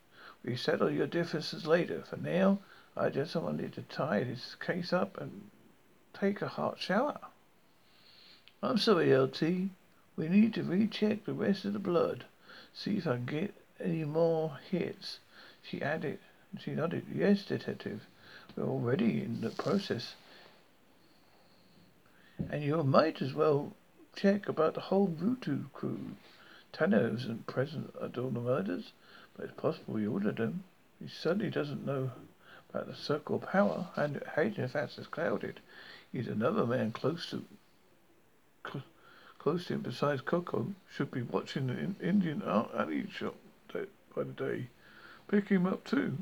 We 0.44 0.56
settle 0.56 0.90
your 0.90 1.06
differences 1.06 1.66
later. 1.66 2.02
For 2.02 2.16
now, 2.16 2.60
I 2.96 3.10
just 3.10 3.34
wanted 3.34 3.72
to 3.74 3.82
tie 3.82 4.24
this 4.24 4.54
case 4.54 4.92
up 4.92 5.20
and 5.20 5.50
take 6.12 6.40
a 6.40 6.48
hot 6.48 6.78
shower. 6.78 7.18
I'm 8.62 8.78
sorry, 8.78 9.16
LT. 9.16 9.42
We 10.16 10.28
need 10.28 10.54
to 10.54 10.62
recheck 10.62 11.24
the 11.24 11.32
rest 11.32 11.64
of 11.64 11.72
the 11.72 11.78
blood. 11.78 12.24
See 12.74 12.98
if 12.98 13.06
I 13.06 13.16
can 13.16 13.26
get 13.26 13.54
any 13.80 14.04
more 14.04 14.58
hits. 14.70 15.18
She 15.62 15.82
added. 15.82 16.18
She 16.58 16.72
nodded. 16.72 17.06
Yes, 17.12 17.44
detective. 17.44 18.06
Already 18.60 19.22
in 19.22 19.40
the 19.40 19.50
process. 19.50 20.14
And 22.50 22.62
you 22.62 22.82
might 22.82 23.22
as 23.22 23.34
well 23.34 23.72
check 24.14 24.48
about 24.48 24.74
the 24.74 24.80
whole 24.80 25.06
voodoo 25.06 25.64
crew. 25.72 26.16
Tanner 26.72 27.10
isn't 27.14 27.46
present 27.46 27.94
at 28.02 28.18
all 28.18 28.30
the 28.30 28.40
murders, 28.40 28.92
but 29.36 29.46
it's 29.46 29.60
possible 29.60 29.96
he 29.96 30.06
ordered 30.06 30.36
them. 30.36 30.64
He 31.00 31.08
certainly 31.08 31.50
doesn't 31.50 31.86
know 31.86 32.10
about 32.68 32.86
the 32.86 32.94
circle 32.94 33.36
of 33.36 33.42
power, 33.42 33.88
and 33.96 34.22
Hayden, 34.36 34.64
if 34.64 34.74
that's 34.74 34.96
clouded, 35.06 35.60
he's 36.12 36.28
another 36.28 36.66
man 36.66 36.92
close 36.92 37.30
to 37.30 37.44
cl- 38.66 38.84
close 39.38 39.66
to 39.66 39.74
him 39.74 39.80
besides 39.80 40.20
Coco. 40.20 40.74
Should 40.94 41.10
be 41.10 41.22
watching 41.22 41.66
the 41.66 42.06
Indian 42.06 42.42
alley 42.42 43.08
shop 43.10 43.34
by 43.72 43.86
the 44.24 44.24
day. 44.32 44.68
Pick 45.28 45.48
him 45.48 45.66
up 45.66 45.84
too. 45.84 46.18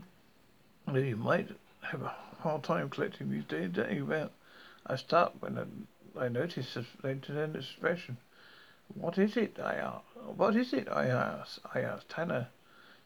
And 0.86 0.96
he 0.96 1.14
might 1.14 1.50
have 1.82 2.02
a 2.02 2.14
hard 2.40 2.62
time 2.62 2.88
collecting 2.88 3.30
these 3.30 3.44
day 3.44 3.66
day 3.66 3.98
about. 3.98 4.32
I 4.86 4.96
stopped 4.96 5.42
when 5.42 5.58
I, 5.58 6.24
I 6.24 6.28
noticed 6.28 6.74
the 6.74 6.84
Lieutenant's 7.02 7.70
expression. 7.70 8.16
What 8.94 9.18
is 9.18 9.36
it? 9.36 9.58
I 9.58 9.74
asked. 9.74 10.16
What 10.36 10.56
is 10.56 10.72
it? 10.72 10.88
I 10.88 11.06
asked. 11.08 11.58
I 11.74 11.80
asked 11.80 12.08
Tanner. 12.08 12.48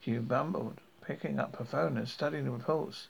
She 0.00 0.12
mumbled, 0.18 0.80
picking 1.04 1.38
up 1.38 1.56
her 1.56 1.64
phone 1.64 1.96
and 1.96 2.08
studying 2.08 2.44
the 2.44 2.50
reports. 2.50 3.08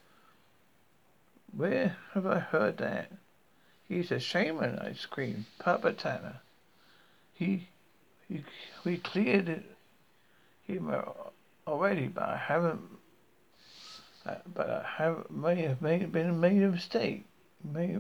Where 1.54 1.96
have 2.14 2.26
I 2.26 2.38
heard 2.38 2.78
that? 2.78 3.10
He's 3.86 4.10
a 4.10 4.18
shaman, 4.18 4.78
I 4.78 4.94
screamed. 4.94 5.44
Papa 5.58 5.92
Tanner. 5.92 6.40
He, 7.34 7.68
he, 8.28 8.44
we 8.84 8.96
cleared 8.96 9.48
it, 9.48 9.76
him 10.66 10.94
already, 11.66 12.08
but 12.08 12.24
I 12.24 12.36
haven't. 12.36 12.80
Uh, 14.24 14.36
but 14.54 14.70
I 14.70 14.86
have 14.98 15.30
may 15.30 15.62
have 15.62 15.82
made 15.82 16.12
been 16.12 16.38
made 16.38 16.62
a 16.62 16.68
mistake. 16.68 17.24
May 17.64 17.98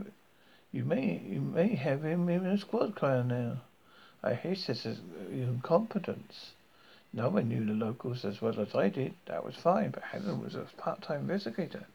you 0.70 0.84
may 0.84 1.20
you 1.24 1.40
may 1.40 1.74
have 1.74 2.04
him 2.04 2.28
in 2.28 2.46
a 2.46 2.58
squad 2.58 2.94
car 2.94 3.24
now. 3.24 3.62
I 4.22 4.34
hate 4.34 4.64
this 4.66 4.86
as 4.86 5.00
incompetence. 5.30 6.52
No 7.12 7.28
one 7.28 7.48
knew 7.48 7.64
the 7.64 7.72
locals 7.72 8.24
as 8.24 8.40
well 8.40 8.58
as 8.60 8.74
I 8.74 8.88
did. 8.88 9.14
That 9.26 9.44
was 9.44 9.56
fine, 9.56 9.90
but 9.90 10.04
Helen 10.04 10.42
was 10.42 10.54
a 10.54 10.66
part-time 10.78 11.22
investigator. 11.22 11.86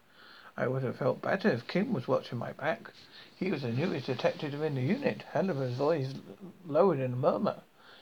I 0.58 0.68
would 0.68 0.84
have 0.84 0.98
felt 0.98 1.22
better 1.22 1.50
if 1.50 1.68
Kim 1.68 1.94
was 1.94 2.08
watching 2.08 2.38
my 2.38 2.52
back. 2.52 2.92
He 3.36 3.50
was 3.50 3.62
the 3.62 3.72
newest 3.72 4.08
detective 4.08 4.62
in 4.62 4.76
the 4.76 4.82
unit. 4.82 5.24
Helen 5.32 5.74
voice 5.76 6.14
lowered 6.66 7.00
in 7.00 7.14
a 7.14 7.16
murmur. 7.16 7.62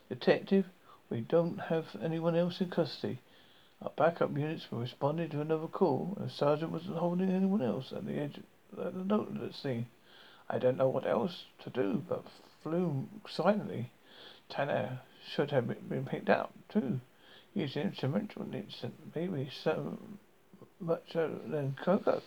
Detective, 0.10 0.66
we 1.10 1.22
don't 1.22 1.60
have 1.60 1.86
anyone 2.02 2.36
else 2.36 2.60
in 2.60 2.70
custody. 2.70 3.20
Our 3.82 3.92
backup 3.98 4.38
units 4.38 4.72
were 4.72 4.80
responding 4.80 5.30
to 5.30 5.42
another 5.42 5.68
call, 5.68 6.16
and 6.18 6.28
the 6.28 6.34
sergeant 6.34 6.72
wasn't 6.72 6.98
holding 6.98 7.30
anyone 7.30 7.62
else 7.62 7.92
at 7.92 8.06
the 8.06 8.18
edge 8.18 8.40
of 8.78 8.94
the 8.94 9.04
note 9.04 9.54
scene. 9.54 9.88
I 10.50 10.60
don't 10.60 10.78
know 10.78 10.90
what 10.90 11.06
else 11.06 11.46
to 11.64 11.70
do, 11.70 12.04
but 12.08 12.24
flew 12.64 13.08
silently. 13.28 13.92
Tanner 14.50 15.02
should 15.28 15.52
have 15.52 15.68
been 15.68 16.06
picked 16.06 16.30
up, 16.30 16.54
too. 16.70 17.02
He's 17.54 17.76
instrumental 17.76 18.44
in 18.44 18.52
the 18.52 18.58
incident, 18.60 19.16
maybe 19.16 19.50
so 19.64 19.98
much 20.80 21.12
so 21.12 21.40
than 21.46 21.76
Coco. 21.84 22.22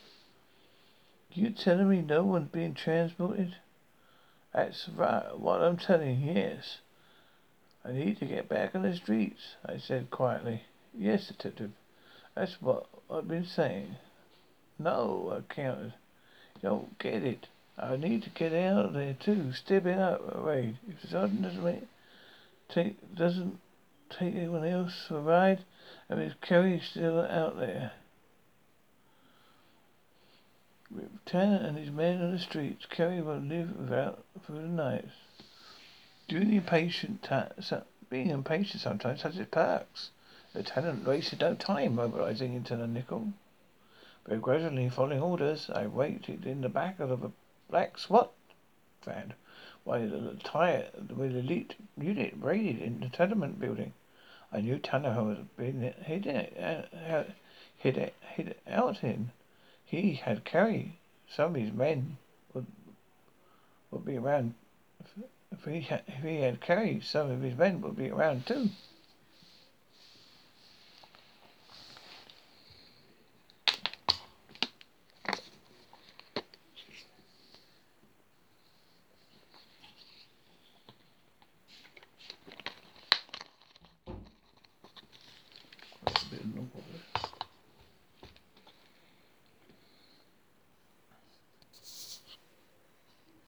You 1.32 1.50
telling 1.50 1.88
me 1.88 2.02
no 2.02 2.24
one's 2.24 2.50
being 2.50 2.74
transported? 2.74 3.56
That's 4.52 4.88
right, 4.88 5.38
what 5.38 5.60
I'm 5.60 5.76
telling 5.76 6.20
you, 6.20 6.32
yes. 6.32 6.78
I 7.84 7.92
need 7.92 8.18
to 8.18 8.26
get 8.26 8.48
back 8.48 8.74
on 8.74 8.82
the 8.82 8.96
streets, 8.96 9.56
I 9.64 9.78
said 9.78 10.10
quietly. 10.10 10.62
Yes, 11.00 11.28
detective. 11.28 11.70
That's 12.34 12.60
what 12.60 12.86
I've 13.08 13.28
been 13.28 13.46
saying. 13.46 13.94
No, 14.80 15.32
I 15.32 15.54
countered. 15.54 15.94
You 16.56 16.62
don't 16.70 16.98
get 16.98 17.22
it. 17.22 17.46
I 17.78 17.96
need 17.96 18.24
to 18.24 18.30
get 18.30 18.52
out 18.52 18.86
of 18.86 18.94
there 18.94 19.14
too. 19.14 19.52
Stepping 19.52 19.96
up, 19.96 20.44
Wade. 20.44 20.76
If 20.88 21.02
the 21.02 21.06
sergeant 21.06 21.42
doesn't 21.42 21.64
make, 21.64 21.84
take 22.68 23.14
doesn't 23.14 23.60
take 24.10 24.34
anyone 24.34 24.64
else 24.64 25.04
for 25.06 25.18
a 25.18 25.20
ride, 25.20 25.64
and 26.08 26.18
Miss 26.18 26.34
Kerry's 26.40 26.88
still 26.90 27.20
out 27.20 27.56
there. 27.56 27.92
With 30.90 31.24
Tanner 31.26 31.64
and 31.64 31.78
his 31.78 31.90
men 31.90 32.20
on 32.20 32.32
the 32.32 32.40
streets, 32.40 32.86
Kerry 32.86 33.22
will 33.22 33.38
live 33.38 33.78
without 33.78 34.24
through 34.44 34.62
the 34.62 34.68
nights. 34.68 35.12
Being 36.26 36.54
impatient, 36.54 37.22
ta- 37.22 37.50
uh, 37.70 37.82
being 38.10 38.30
impatient 38.30 38.82
sometimes 38.82 39.22
has 39.22 39.38
its 39.38 39.48
perks. 39.52 40.10
Lieutenant 40.58 41.06
wasted 41.06 41.40
no 41.40 41.54
time 41.54 41.94
mobilizing 41.94 42.52
into 42.52 42.74
the 42.74 42.88
nickel. 42.88 43.32
But 44.24 44.42
gradually 44.42 44.88
following 44.88 45.22
orders, 45.22 45.70
I 45.70 45.86
waited 45.86 46.44
in 46.46 46.62
the 46.62 46.68
back 46.68 46.98
of 46.98 47.22
a 47.22 47.30
black 47.70 47.96
SWAT 47.96 48.32
van 49.04 49.34
while 49.84 50.00
the 50.00 50.30
entire 50.30 50.90
the 50.98 51.14
elite 51.22 51.76
unit 51.96 52.34
raided 52.36 52.82
in 52.82 52.98
the 52.98 53.08
tenement 53.08 53.60
building. 53.60 53.92
I 54.50 54.60
knew 54.60 54.80
Tanner 54.80 55.12
had 55.12 55.56
been 55.56 55.80
hid, 55.80 56.26
uh, 56.26 57.22
hid, 57.76 58.12
hid 58.34 58.56
out 58.66 59.04
in. 59.04 59.30
He 59.84 60.14
had 60.14 60.44
carried 60.44 60.94
some 61.28 61.54
of 61.54 61.60
his 61.62 61.72
men 61.72 62.16
would 62.52 62.66
would 63.92 64.04
be 64.04 64.16
around. 64.16 64.54
If 65.52 65.64
he 65.66 65.82
had, 65.82 66.02
if 66.08 66.24
he 66.24 66.40
had 66.40 66.60
carried 66.60 67.04
some 67.04 67.30
of 67.30 67.42
his 67.42 67.56
men 67.56 67.80
would 67.82 67.96
be 67.96 68.10
around 68.10 68.44
too. 68.48 68.70